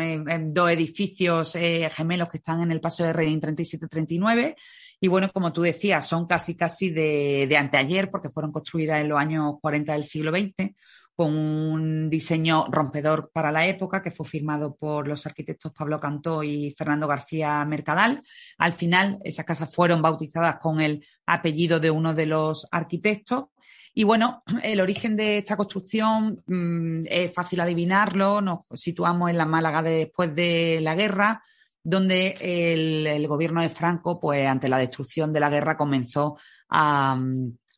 dos 0.53 0.71
edificios 0.71 1.57
gemelos 1.91 2.29
que 2.29 2.37
están 2.37 2.61
en 2.61 2.71
el 2.71 2.79
paso 2.79 3.03
de 3.03 3.11
Reading 3.11 3.41
3739 3.41 4.55
y 5.01 5.07
bueno, 5.09 5.29
como 5.33 5.51
tú 5.51 5.61
decías, 5.61 6.07
son 6.07 6.25
casi 6.25 6.55
casi 6.55 6.89
de, 6.89 7.47
de 7.49 7.57
anteayer 7.57 8.09
porque 8.09 8.29
fueron 8.29 8.51
construidas 8.53 9.01
en 9.01 9.09
los 9.09 9.19
años 9.19 9.55
40 9.59 9.93
del 9.93 10.03
siglo 10.05 10.31
XX 10.31 10.73
con 11.15 11.35
un 11.35 12.09
diseño 12.09 12.67
rompedor 12.69 13.29
para 13.33 13.51
la 13.51 13.65
época 13.67 14.01
que 14.01 14.11
fue 14.11 14.25
firmado 14.25 14.75
por 14.75 15.07
los 15.07 15.25
arquitectos 15.25 15.73
Pablo 15.73 15.99
Cantó 15.99 16.43
y 16.43 16.73
Fernando 16.77 17.07
García 17.07 17.63
Mercadal. 17.65 18.23
Al 18.57 18.73
final, 18.73 19.19
esas 19.23 19.45
casas 19.45 19.73
fueron 19.73 20.01
bautizadas 20.01 20.57
con 20.59 20.79
el 20.81 21.05
apellido 21.25 21.79
de 21.79 21.91
uno 21.91 22.13
de 22.13 22.27
los 22.27 22.67
arquitectos. 22.71 23.45
Y 23.93 24.04
bueno, 24.04 24.43
el 24.63 24.82
origen 24.82 25.15
de 25.15 25.39
esta 25.39 25.58
construcción 25.58 26.43
mm, 26.47 27.04
es 27.10 27.34
fácil 27.34 27.60
adivinarlo. 27.60 28.41
Nos 28.41 28.60
situamos 28.73 29.30
en 29.30 29.38
la 29.38 29.45
Málaga 29.45 29.82
después 29.82 30.34
de 30.36 30.80
la 30.82 30.95
guerra 30.95 31.43
donde 31.84 32.36
el, 32.39 33.27
gobierno 33.27 33.62
de 33.62 33.69
Franco, 33.69 34.19
pues 34.19 34.47
ante 34.47 34.69
la 34.69 34.77
destrucción 34.77 35.34
de 35.34 35.39
la 35.39 35.49
guerra, 35.49 35.77
comenzó 35.77 36.38
a, 36.69 37.19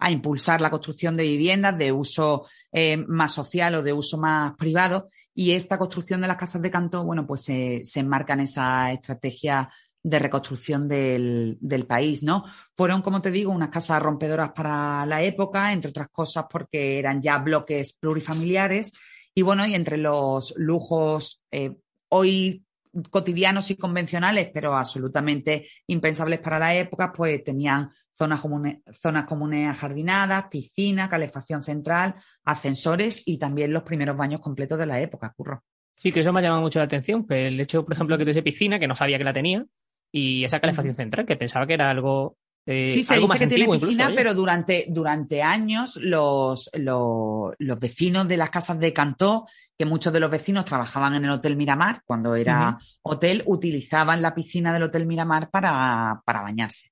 impulsar 0.10 0.60
la 0.60 0.69
construcción 0.69 1.15
de 1.15 1.23
viviendas 1.23 1.78
de 1.78 1.93
uso 1.93 2.45
eh, 2.73 2.97
más 2.97 3.34
social 3.34 3.76
o 3.76 3.84
de 3.84 3.93
uso 3.93 4.17
más 4.17 4.54
privado. 4.58 5.10
Y 5.34 5.52
esta 5.52 5.78
construcción 5.78 6.19
de 6.21 6.28
las 6.28 6.38
casas 6.38 6.62
de 6.62 6.69
canto, 6.69 7.06
bueno, 7.06 7.26
pues 7.26 7.45
se, 7.45 7.82
enmarca 7.95 8.34
en 8.34 8.41
esa 8.41 8.91
estrategia 8.91 9.69
de 10.04 10.20
reconstrucción 10.20 10.88
del, 10.88 11.58
del, 11.62 11.86
país, 11.86 12.24
¿no? 12.24 12.44
Fueron, 12.76 13.02
como 13.02 13.22
te 13.22 13.32
digo, 13.32 13.54
unas 13.54 13.70
casas 13.70 14.02
rompedoras 14.02 14.52
para 14.52 15.06
la 15.06 15.24
época, 15.24 15.72
entre 15.72 15.89
otras 15.89 16.10
cosas 16.12 16.46
porque 16.50 17.00
eran 17.00 17.22
ya 17.22 17.38
bloques 17.38 17.94
plurifamiliares. 17.94 18.92
Y 19.34 19.42
bueno, 19.42 19.66
y 19.66 19.76
entre 19.76 19.98
los 19.98 20.54
lujos 20.58 21.42
eh, 21.52 21.78
hoy 22.10 22.63
cotidianos 23.10 23.72
y 23.72 23.76
convencionales, 23.76 24.50
pero 24.54 24.78
absolutamente 24.78 25.68
impensables 25.88 26.39
para 26.39 26.60
la 26.60 26.76
época, 26.76 27.12
pues 27.12 27.44
tenían 27.44 27.89
zonas 28.16 28.42
comunes, 28.42 28.80
zonas 29.02 29.26
comunes 29.26 29.68
ajardinadas, 29.68 30.46
piscina, 30.50 31.10
calefacción 31.10 31.63
central, 31.63 32.16
ascensores 32.44 33.24
y 33.26 33.39
también 33.39 33.74
los 33.74 33.84
primeros 33.84 34.16
baños 34.16 34.42
completos 34.42 34.78
de 34.78 34.86
la 34.86 35.02
época, 35.02 35.34
curro. 35.36 35.63
Sí, 35.96 36.12
que 36.12 36.20
eso 36.20 36.34
me 36.34 36.39
ha 36.39 36.44
llamado 36.44 36.62
mucho 36.62 36.80
la 36.80 36.86
atención, 36.86 37.26
que 37.26 37.48
el 37.48 37.60
hecho, 37.60 37.84
por 37.84 37.94
ejemplo, 37.94 38.18
que 38.18 38.24
tuviese 38.24 38.44
piscina, 38.44 38.80
que 38.80 38.88
no 38.88 38.96
sabía 38.96 39.18
que 39.18 39.24
la 39.24 39.34
tenía, 39.34 39.66
y 40.13 40.45
esa 40.45 40.60
calefacción 40.60 40.95
central, 40.95 41.26
que 41.26 41.36
pensaba 41.36 41.65
que 41.65 41.73
era 41.73 41.89
algo 41.89 42.38
eh, 42.65 42.89
sí, 42.89 43.04
se 43.04 43.19
dice 43.19 43.39
que 43.39 43.47
tiene 43.47 43.67
piscina, 43.67 44.12
pero 44.15 44.34
durante, 44.34 44.86
durante 44.88 45.41
años 45.41 45.97
los, 45.97 46.69
los, 46.73 47.80
vecinos 47.80 48.28
de 48.28 48.38
las 48.38 48.49
casas 48.52 48.80
de 48.80 48.93
Cantó, 48.93 49.45
que 49.78 49.86
muchos 49.86 50.13
de 50.13 50.21
los 50.21 50.32
vecinos 50.32 50.63
trabajaban 50.63 51.15
en 51.15 51.26
el 51.26 51.32
Hotel 51.32 51.58
Miramar, 51.58 52.02
cuando 52.06 52.36
era 52.36 52.78
hotel, 53.02 53.43
utilizaban 53.47 54.21
la 54.21 54.34
piscina 54.34 54.71
del 54.71 54.84
Hotel 54.84 55.06
Miramar 55.06 55.49
para, 55.49 56.21
bañarse. 56.26 56.91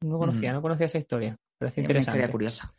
No 0.00 0.18
conocía, 0.18 0.52
no 0.52 0.60
conocía 0.60 0.86
esa 0.86 0.98
historia. 0.98 1.36
Pero 1.56 1.68
es 1.68 1.78
interesante. 1.78 1.92
Una 1.92 2.00
historia 2.00 2.32
curiosa. 2.32 2.74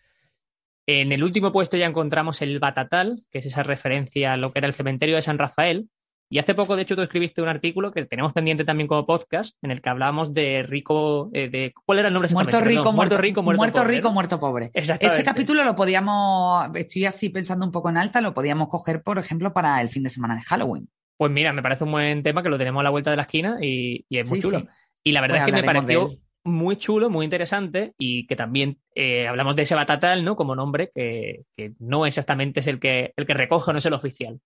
En 0.86 1.14
el 1.14 1.24
último 1.24 1.54
puesto 1.54 1.78
ya 1.78 1.86
encontramos 1.86 2.42
el 2.42 2.60
Batatal, 2.60 3.24
que 3.32 3.40
es 3.40 3.46
esa 3.46 3.64
referencia 3.64 4.34
a 4.34 4.38
lo 4.38 4.52
que 4.52 4.60
era 4.60 4.68
el 4.68 4.74
cementerio 4.74 5.16
de 5.16 5.22
San 5.22 5.38
Rafael, 5.38 5.88
y 6.30 6.40
hace 6.40 6.56
poco, 6.56 6.76
de 6.76 6.82
hecho, 6.82 6.96
tú 6.96 7.02
escribiste 7.04 7.42
un 7.42 7.48
artículo 7.48 7.92
que 7.92 8.06
tenemos 8.06 8.34
pendiente 8.34 8.66
también 8.66 8.88
como 8.88 9.06
podcast, 9.06 9.56
en 9.62 9.72
el 9.72 9.82
que 9.82 9.90
hablábamos 9.90 10.34
de 10.34 10.64
rico, 10.64 11.30
eh, 11.32 11.50
de 11.50 11.74
¿cuál 11.86 12.00
era 12.00 12.08
el 12.08 12.14
nombre 12.14 12.32
Muerto 12.34 12.60
rico, 12.60 12.92
muerto, 12.92 13.18
rico, 13.18 13.44
muerto, 13.44 13.58
muerto 13.60 13.84
rico, 13.84 14.12
muerto 14.12 14.40
pobre. 14.40 14.72
Ese 14.74 15.24
capítulo 15.24 15.64
lo 15.64 15.76
podíamos, 15.76 16.76
estoy 16.76 17.06
así 17.06 17.30
pensando 17.30 17.66
un 17.66 17.72
poco 17.72 17.90
en 17.90 17.98
alta, 17.98 18.20
lo 18.20 18.34
podíamos 18.34 18.70
coger, 18.70 19.04
por 19.04 19.20
ejemplo, 19.20 19.54
para 19.54 19.80
el 19.82 19.90
fin 19.90 20.04
de 20.04 20.10
semana 20.10 20.36
de 20.36 20.42
Halloween. 20.42 20.90
Pues 21.18 21.32
mira, 21.32 21.54
me 21.54 21.62
parece 21.62 21.84
un 21.84 21.92
buen 21.92 22.24
tema 22.24 22.42
que 22.42 22.50
lo 22.50 22.58
tenemos 22.58 22.80
a 22.80 22.84
la 22.84 22.90
vuelta 22.90 23.12
de 23.12 23.18
la 23.18 23.24
esquina 23.24 23.58
y, 23.62 24.06
es 24.10 24.28
muy 24.28 24.42
chulo. 24.42 24.64
Y 25.04 25.12
la 25.12 25.22
verdad 25.22 25.38
pues 25.38 25.50
es 25.50 25.56
que 25.56 25.62
me 25.62 25.66
pareció 25.66 26.10
muy 26.44 26.78
chulo, 26.78 27.10
muy 27.10 27.26
interesante 27.26 27.94
y 27.98 28.26
que 28.26 28.36
también 28.36 28.80
eh, 28.96 29.28
hablamos 29.28 29.56
de 29.56 29.62
ese 29.62 29.76
batatal, 29.76 30.24
¿no? 30.26 30.36
Como 30.36 30.56
nombre 30.56 30.92
que, 30.94 31.44
que, 31.56 31.74
no 31.80 32.06
exactamente 32.06 32.62
es 32.62 32.68
el 32.68 32.80
que, 32.80 33.14
el 33.16 33.26
que 33.26 33.34
recoge, 33.34 33.72
no 33.72 33.78
es 33.78 33.86
el 33.86 33.94
oficial. 33.94 34.40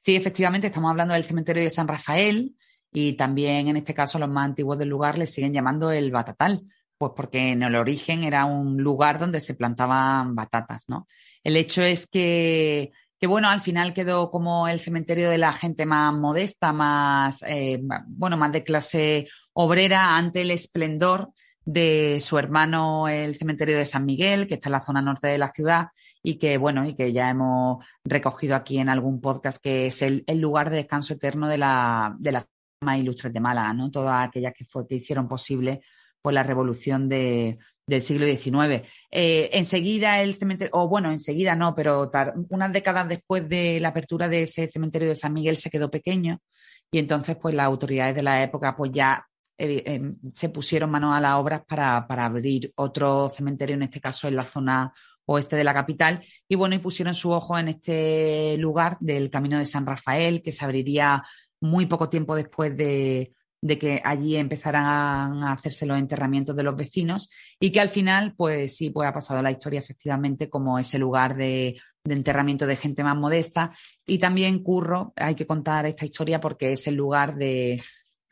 Sí, 0.00 0.16
efectivamente, 0.16 0.68
estamos 0.68 0.90
hablando 0.90 1.14
del 1.14 1.24
cementerio 1.24 1.62
de 1.62 1.70
San 1.70 1.88
Rafael 1.88 2.56
y 2.92 3.12
también 3.12 3.68
en 3.68 3.76
este 3.76 3.92
caso 3.92 4.18
los 4.18 4.28
más 4.28 4.46
antiguos 4.46 4.78
del 4.78 4.88
lugar 4.88 5.18
le 5.18 5.26
siguen 5.26 5.52
llamando 5.52 5.90
el 5.92 6.10
batatal, 6.10 6.62
pues 6.96 7.12
porque 7.14 7.50
en 7.50 7.62
el 7.62 7.76
origen 7.76 8.24
era 8.24 8.46
un 8.46 8.78
lugar 8.78 9.18
donde 9.18 9.40
se 9.40 9.54
plantaban 9.54 10.34
batatas, 10.34 10.84
¿no? 10.88 11.06
El 11.44 11.56
hecho 11.56 11.82
es 11.82 12.06
que, 12.06 12.90
que 13.20 13.26
bueno, 13.26 13.50
al 13.50 13.60
final 13.60 13.92
quedó 13.92 14.30
como 14.30 14.66
el 14.66 14.80
cementerio 14.80 15.28
de 15.28 15.38
la 15.38 15.52
gente 15.52 15.84
más 15.84 16.14
modesta, 16.14 16.72
más, 16.72 17.44
eh, 17.46 17.80
bueno, 18.06 18.38
más 18.38 18.52
de 18.52 18.64
clase 18.64 19.28
obrera 19.52 20.16
ante 20.16 20.40
el 20.40 20.50
esplendor 20.50 21.32
de 21.64 22.20
su 22.22 22.38
hermano 22.38 23.08
el 23.08 23.36
cementerio 23.36 23.76
de 23.76 23.84
San 23.84 24.06
Miguel, 24.06 24.48
que 24.48 24.54
está 24.54 24.70
en 24.70 24.72
la 24.72 24.84
zona 24.84 25.02
norte 25.02 25.28
de 25.28 25.36
la 25.36 25.50
ciudad 25.50 25.88
y 26.28 26.34
que, 26.34 26.58
bueno, 26.58 26.86
y 26.86 26.94
que 26.94 27.10
ya 27.10 27.30
hemos 27.30 27.82
recogido 28.04 28.54
aquí 28.54 28.78
en 28.78 28.90
algún 28.90 29.18
podcast, 29.18 29.62
que 29.62 29.86
es 29.86 30.02
el, 30.02 30.24
lugar 30.34 30.68
de 30.68 30.76
descanso 30.76 31.14
eterno 31.14 31.48
de 31.48 31.56
la, 31.56 32.14
de 32.18 32.32
las 32.32 32.44
más 32.82 32.98
ilustres 32.98 33.32
de 33.32 33.40
Málaga, 33.40 33.72
¿no? 33.72 33.90
Todas 33.90 34.28
aquellas 34.28 34.52
que, 34.52 34.66
hicieron 34.94 35.26
posible 35.26 35.80
pues, 36.20 36.34
la 36.34 36.42
revolución 36.42 37.08
de, 37.08 37.58
del 37.86 38.02
siglo 38.02 38.26
XIX. 38.26 38.86
Eh, 39.10 39.48
enseguida 39.54 40.20
el 40.20 40.34
cementerio, 40.34 40.70
o 40.74 40.86
bueno, 40.86 41.10
enseguida 41.10 41.56
no, 41.56 41.74
pero 41.74 42.10
unas 42.50 42.72
décadas 42.74 43.08
después 43.08 43.48
de 43.48 43.80
la 43.80 43.88
apertura 43.88 44.28
de 44.28 44.42
ese 44.42 44.70
cementerio 44.70 45.08
de 45.08 45.16
San 45.16 45.32
Miguel 45.32 45.56
se 45.56 45.70
quedó 45.70 45.90
pequeño 45.90 46.42
y 46.90 46.98
entonces 46.98 47.36
pues 47.36 47.54
las 47.54 47.64
autoridades 47.64 48.14
de 48.14 48.22
la 48.22 48.42
época 48.42 48.76
pues 48.76 48.92
ya 48.92 49.26
eh, 49.58 49.82
em, 49.86 50.14
se 50.34 50.50
pusieron 50.50 50.90
manos 50.90 51.16
a 51.16 51.20
las 51.20 51.32
obras 51.34 51.62
para, 51.66 52.06
abrir 52.06 52.72
otro 52.76 53.32
cementerio, 53.34 53.74
en 53.74 53.82
este 53.82 54.00
caso 54.00 54.28
en 54.28 54.36
la 54.36 54.44
zona 54.44 54.92
oeste 55.28 55.56
de 55.56 55.64
la 55.64 55.74
capital. 55.74 56.24
Y 56.48 56.56
bueno, 56.56 56.74
y 56.74 56.78
pusieron 56.78 57.14
su 57.14 57.30
ojo 57.30 57.58
en 57.58 57.68
este 57.68 58.56
lugar 58.58 58.96
del 59.00 59.30
Camino 59.30 59.58
de 59.58 59.66
San 59.66 59.86
Rafael, 59.86 60.42
que 60.42 60.52
se 60.52 60.64
abriría 60.64 61.22
muy 61.60 61.86
poco 61.86 62.08
tiempo 62.08 62.34
después 62.34 62.76
de, 62.76 63.34
que 63.78 64.00
allí 64.04 64.36
empezaran 64.36 64.84
a 64.86 65.52
hacerse 65.52 65.86
los 65.86 65.98
enterramientos 65.98 66.56
de 66.56 66.62
los 66.62 66.76
vecinos 66.76 67.28
y 67.60 67.70
que 67.70 67.80
al 67.80 67.88
final, 67.88 68.34
pues 68.36 68.76
sí, 68.76 68.90
pues 68.90 69.08
ha 69.08 69.12
pasado 69.12 69.42
la 69.42 69.50
historia 69.50 69.80
efectivamente 69.80 70.48
como 70.48 70.78
ese 70.78 70.98
lugar 70.98 71.36
de, 71.36 71.78
de 72.04 72.14
enterramiento 72.14 72.66
de 72.66 72.76
gente 72.76 73.04
más 73.04 73.16
modesta. 73.16 73.72
Y 74.06 74.18
también 74.18 74.62
Curro, 74.62 75.12
hay 75.16 75.34
que 75.34 75.46
contar 75.46 75.86
esta 75.86 76.06
historia 76.06 76.40
porque 76.40 76.72
es 76.72 76.86
el 76.86 76.94
lugar 76.94 77.36
de, 77.36 77.80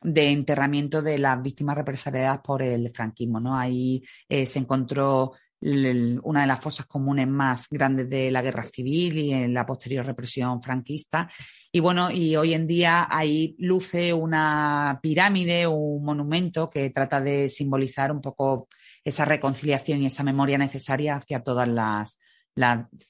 de 0.03 0.31
enterramiento 0.31 1.03
de 1.03 1.19
las 1.19 1.43
víctimas 1.43 1.77
represaliadas 1.77 2.39
por 2.39 2.63
el 2.63 2.91
franquismo. 2.95 3.41
¿no? 3.41 3.59
Ahí 3.59 4.03
eh, 4.29 4.47
se 4.47 4.61
encontró 4.61 5.33
una 5.61 6.43
de 6.43 6.47
las 6.47 6.61
fosas 6.61 6.87
comunes 6.87 7.27
más 7.27 7.69
grandes 7.71 8.09
de 8.09 8.31
la 8.31 8.43
guerra 8.43 8.65
civil 8.65 9.19
y 9.19 9.33
en 9.33 9.55
la 9.55 9.67
posterior 9.67 10.05
represión 10.05 10.63
franquista. 10.63 11.31
Y 11.73 11.81
bueno, 11.81 12.11
y 12.11 12.37
hoy 12.37 12.55
en 12.55 12.67
día 12.67 13.07
ahí 13.11 13.57
luce 13.59 14.13
una 14.13 14.99
pirámide, 15.03 15.67
un 15.67 16.05
monumento 16.05 16.69
que 16.69 16.91
trata 16.91 17.21
de 17.21 17.49
simbolizar 17.49 18.13
un 18.13 18.21
poco 18.21 18.69
esa 19.05 19.25
reconciliación 19.25 20.03
y 20.03 20.07
esa 20.07 20.25
memoria 20.25 20.59
necesaria 20.59 21.17
hacia 21.17 21.43
todas 21.43 21.69
las, 21.69 22.19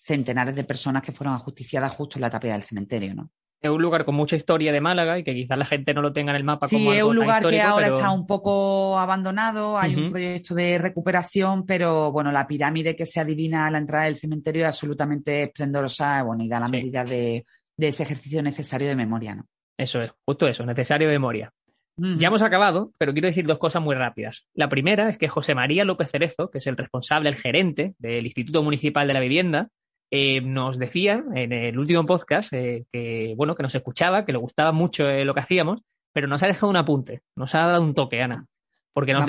centenares 0.03 0.57
de 0.57 0.65
personas 0.65 1.03
que 1.03 1.13
fueron 1.13 1.35
ajusticiadas 1.37 1.93
justo 1.93 2.19
en 2.19 2.23
la 2.23 2.31
tapia 2.31 2.55
del 2.55 2.65
cementerio, 2.65 3.15
¿no? 3.15 3.31
Es 3.61 3.71
un 3.71 3.81
lugar 3.81 4.05
con 4.05 4.14
mucha 4.14 4.37
historia 4.37 4.73
de 4.73 4.81
Málaga 4.81 5.19
y 5.19 5.25
que 5.25 5.35
quizás 5.35 5.59
la 5.59 5.64
gente 5.64 5.95
no 5.95 6.03
lo 6.03 6.12
tenga 6.12 6.31
en 6.31 6.37
el 6.37 6.45
mapa 6.45 6.69
sí, 6.69 6.77
como 6.77 6.92
es 6.92 7.03
un 7.03 7.16
lugar 7.16 7.47
que 7.47 7.61
ahora 7.61 7.88
está 7.88 8.11
un 8.11 8.27
poco 8.27 8.99
abandonado, 8.99 9.79
hay 9.79 9.95
un 9.95 10.11
proyecto 10.11 10.55
de 10.55 10.79
recuperación, 10.79 11.64
pero 11.64 12.12
bueno, 12.12 12.31
la 12.33 12.47
pirámide 12.47 12.95
que 12.95 13.07
se 13.07 13.21
adivina 13.21 13.66
a 13.66 13.71
la 13.71 13.79
entrada 13.79 14.05
del 14.05 14.16
cementerio 14.16 14.62
es 14.62 14.69
absolutamente 14.69 15.45
esplendorosa 15.45 16.23
bueno, 16.23 16.45
y 16.45 16.49
da 16.49 16.61
la 16.61 16.69
medida 16.69 17.05
de, 17.05 17.45
ese 17.79 18.03
ejercicio 18.03 18.42
necesario 18.42 18.88
de 18.88 18.97
memoria, 18.97 19.35
¿no? 19.35 19.47
Eso 19.79 20.01
es, 20.01 20.11
justo 20.25 20.49
eso, 20.49 20.64
necesario 20.64 21.09
de 21.09 21.14
memoria. 21.14 21.53
Ya 21.99 22.29
hemos 22.29 22.42
acabado, 22.42 22.92
pero 22.99 23.14
quiero 23.14 23.29
decir 23.29 23.47
dos 23.47 23.57
cosas 23.57 23.83
muy 23.83 23.95
rápidas. 23.95 24.47
La 24.53 24.69
primera 24.69 25.09
es 25.09 25.16
que 25.16 25.29
José 25.29 25.55
María 25.55 25.85
López 25.85 26.11
Cerezo, 26.11 26.51
que 26.51 26.59
es 26.59 26.66
el 26.66 26.77
responsable, 26.77 27.31
el 27.31 27.37
gerente 27.37 27.95
del 27.99 28.27
Instituto 28.27 28.62
Municipal 28.62 29.07
de 29.07 29.14
la 29.14 29.21
Vivienda, 29.21 29.71
eh, 30.11 30.40
nos 30.40 30.79
decía 30.79 31.25
en 31.35 31.53
el 31.53 31.79
último 31.79 32.07
podcast 32.07 32.53
eh, 32.53 32.85
que, 32.92 33.35
bueno, 33.37 33.55
que 33.55 33.64
nos 33.64 33.75
escuchaba, 33.75 34.25
que 34.25 34.33
le 34.33 34.38
gustaba 34.38 34.71
mucho 34.73 35.09
eh, 35.09 35.25
lo 35.25 35.35
que 35.35 35.40
hacíamos, 35.40 35.83
pero 36.12 36.29
nos 36.29 36.42
ha 36.42 36.47
dejado 36.47 36.71
un 36.71 36.77
apunte, 36.77 37.23
nos 37.35 37.55
ha 37.55 37.66
dado 37.66 37.83
un 37.83 37.95
toque, 37.95 38.23
Ana. 38.23 38.47
Porque 38.92 39.12
nos, 39.12 39.27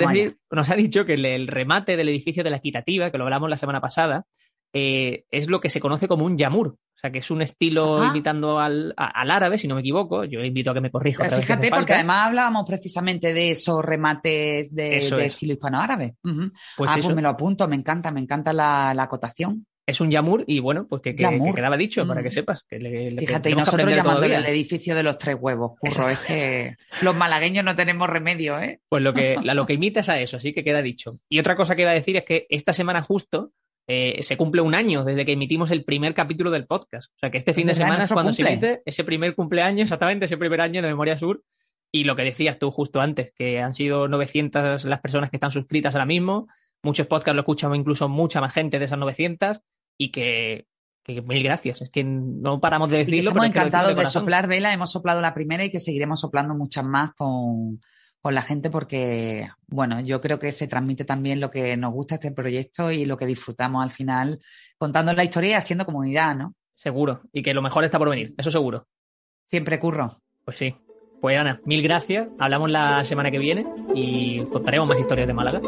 nos 0.50 0.70
ha 0.70 0.76
dicho 0.76 1.04
que 1.04 1.14
el, 1.14 1.46
remate 1.46 1.96
del 1.96 2.08
edificio 2.08 2.42
de 2.42 2.50
la 2.50 2.56
equitativa, 2.56 3.10
que 3.10 3.18
lo 3.18 3.24
hablamos 3.24 3.50
la 3.50 3.58
semana 3.58 3.82
pasada, 3.82 4.24
es 4.72 5.48
lo 5.48 5.60
que 5.60 5.68
se 5.68 5.80
conoce 5.80 6.08
como 6.08 6.24
un 6.24 6.38
yamur. 6.38 6.68
O 6.68 6.98
sea, 6.98 7.10
que 7.10 7.18
es 7.18 7.30
un 7.30 7.42
estilo 7.42 8.02
imitando 8.06 8.58
al, 8.58 8.94
árabe, 8.96 9.58
si 9.58 9.68
no 9.68 9.74
me 9.74 9.82
equivoco. 9.82 10.24
Yo 10.24 10.40
invito 10.40 10.70
a 10.70 10.74
que 10.74 10.80
me 10.80 10.90
corrija. 10.90 11.28
Fíjate, 11.28 11.68
porque 11.68 11.92
además 11.92 12.28
hablábamos 12.28 12.64
precisamente 12.66 13.34
de 13.34 13.50
esos 13.50 13.84
remates 13.84 14.74
de, 14.74 14.96
estilo 14.96 15.52
hispano-árabe. 15.52 16.14
pues, 16.22 16.90
ah, 16.90 16.98
pues 17.02 17.14
me 17.14 17.20
lo 17.20 17.28
apunto, 17.28 17.68
me 17.68 17.76
encanta, 17.76 18.10
me 18.10 18.20
encanta 18.20 18.54
la 18.54 19.02
acotación. 19.02 19.66
Es 19.88 20.02
un 20.02 20.10
Yamur 20.10 20.44
y 20.46 20.60
bueno, 20.60 20.86
pues 20.86 21.00
que, 21.00 21.16
quedaba 21.16 21.78
dicho, 21.78 22.06
para 22.06 22.22
que 22.22 22.28
mm. 22.28 22.32
sepas. 22.32 22.62
Que 22.64 23.16
Fíjate, 23.18 23.48
y 23.48 23.54
nosotros 23.54 23.90
llamándole 23.90 24.34
el 24.34 24.44
edificio 24.44 24.94
de 24.94 25.02
los 25.02 25.16
tres 25.16 25.36
huevos, 25.40 25.78
curro, 25.80 26.10
es 26.10 26.18
que 26.18 26.76
los 27.00 27.16
malagueños 27.16 27.64
no 27.64 27.74
tenemos 27.74 28.06
remedio, 28.06 28.60
¿eh? 28.60 28.82
Pues 28.90 29.02
lo 29.02 29.14
que, 29.14 29.36
lo 29.42 29.64
que 29.64 29.72
imita 29.72 30.00
es 30.00 30.10
a 30.10 30.20
eso, 30.20 30.36
así 30.36 30.52
que 30.52 30.62
queda 30.62 30.82
dicho. 30.82 31.18
Y 31.30 31.38
otra 31.38 31.56
cosa 31.56 31.74
que 31.74 31.82
iba 31.82 31.90
a 31.90 31.94
decir 31.94 32.18
es 32.18 32.24
que 32.24 32.46
esta 32.50 32.74
semana 32.74 33.00
justo 33.00 33.52
eh, 33.86 34.22
se 34.22 34.36
cumple 34.36 34.60
un 34.60 34.74
año 34.74 35.04
desde 35.04 35.24
que 35.24 35.32
emitimos 35.32 35.70
el 35.70 35.84
primer 35.84 36.12
capítulo 36.12 36.50
del 36.50 36.66
podcast. 36.66 37.10
O 37.14 37.18
sea 37.18 37.30
que 37.30 37.38
este 37.38 37.54
fin 37.54 37.66
de 37.66 37.74
semana 37.74 38.04
es 38.04 38.12
cuando 38.12 38.34
se 38.34 38.42
emite 38.42 38.82
ese 38.84 39.04
primer 39.04 39.34
cumpleaños, 39.34 39.84
exactamente 39.84 40.26
ese 40.26 40.36
primer 40.36 40.60
año 40.60 40.82
de 40.82 40.88
Memoria 40.88 41.16
Sur. 41.16 41.42
Y 41.90 42.04
lo 42.04 42.14
que 42.14 42.24
decías 42.24 42.58
tú 42.58 42.70
justo 42.70 43.00
antes, 43.00 43.32
que 43.32 43.58
han 43.62 43.72
sido 43.72 44.06
900 44.06 44.84
las 44.84 45.00
personas 45.00 45.30
que 45.30 45.36
están 45.38 45.50
suscritas 45.50 45.94
ahora 45.94 46.04
mismo. 46.04 46.46
Muchos 46.82 47.06
podcasts 47.06 47.34
lo 47.34 47.40
escuchan 47.40 47.74
incluso 47.74 48.10
mucha 48.10 48.42
más 48.42 48.52
gente 48.52 48.78
de 48.78 48.84
esas 48.84 48.98
900 48.98 49.62
y 49.98 50.10
que, 50.10 50.66
mil 51.06 51.42
gracias. 51.42 51.82
Es 51.82 51.90
que 51.90 52.04
no 52.04 52.60
paramos 52.60 52.90
de 52.90 52.98
decirlo. 52.98 53.30
estamos 53.30 53.48
encantados 53.48 53.94
de, 53.94 54.06
soplar 54.06 54.46
vela. 54.46 54.72
Hemos 54.72 54.92
soplado 54.92 55.20
la 55.20 55.34
primera 55.34 55.64
y 55.64 55.70
que 55.70 55.80
seguiremos 55.80 56.20
soplando 56.20 56.54
muchas 56.54 56.84
más 56.84 57.12
con, 57.14 57.80
la 58.22 58.42
gente 58.42 58.68
porque, 58.68 59.48
bueno, 59.68 60.00
yo 60.00 60.20
creo 60.20 60.38
que 60.38 60.52
se 60.52 60.68
transmite 60.68 61.06
también 61.06 61.40
lo 61.40 61.50
que 61.50 61.78
nos 61.78 61.94
gusta 61.94 62.16
este 62.16 62.30
proyecto 62.30 62.90
y 62.92 63.06
lo 63.06 63.16
que 63.16 63.24
disfrutamos 63.24 63.82
al 63.82 63.90
final 63.90 64.38
contando 64.76 65.14
la 65.14 65.24
historia 65.24 65.50
y 65.50 65.54
haciendo 65.54 65.86
comunidad, 65.86 66.36
¿no? 66.36 66.54
Seguro. 66.74 67.22
Y 67.32 67.42
que 67.42 67.54
lo 67.54 67.62
mejor 67.62 67.84
está 67.84 67.98
por 67.98 68.10
venir. 68.10 68.34
Eso 68.36 68.50
seguro. 68.50 68.86
Siempre 69.46 69.78
curro. 69.78 70.20
Pues 70.44 70.58
sí. 70.58 70.76
Pues 71.20 71.38
Ana, 71.38 71.60
mil 71.64 71.82
gracias. 71.82 72.28
Hablamos 72.38 72.70
la 72.70 73.02
semana 73.04 73.30
que 73.30 73.38
viene 73.38 73.66
y 73.94 74.40
contaremos 74.46 74.88
más 74.88 75.00
historias 75.00 75.26
de 75.26 75.34
Málaga. 75.34 75.60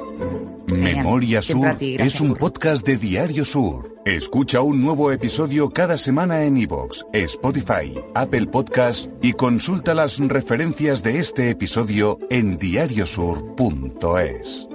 Memoria 0.73 1.43
Sur 1.43 1.77
es 1.81 2.21
un 2.21 2.37
podcast 2.37 2.87
de 2.87 2.97
Diario 2.97 3.45
Sur. 3.45 3.97
Escucha 4.05 4.61
un 4.61 4.81
nuevo 4.81 5.11
episodio 5.13 5.71
cada 5.71 5.99
semana 5.99 6.45
en 6.45 6.57
iVoox, 6.57 7.05
Spotify, 7.13 7.99
Apple 8.15 8.47
Podcast 8.47 9.11
y 9.21 9.33
consulta 9.33 9.95
las 9.95 10.21
referencias 10.21 11.03
de 11.03 11.19
este 11.19 11.51
episodio 11.51 12.19
en 12.31 12.57
diariosur.es. 12.57 14.69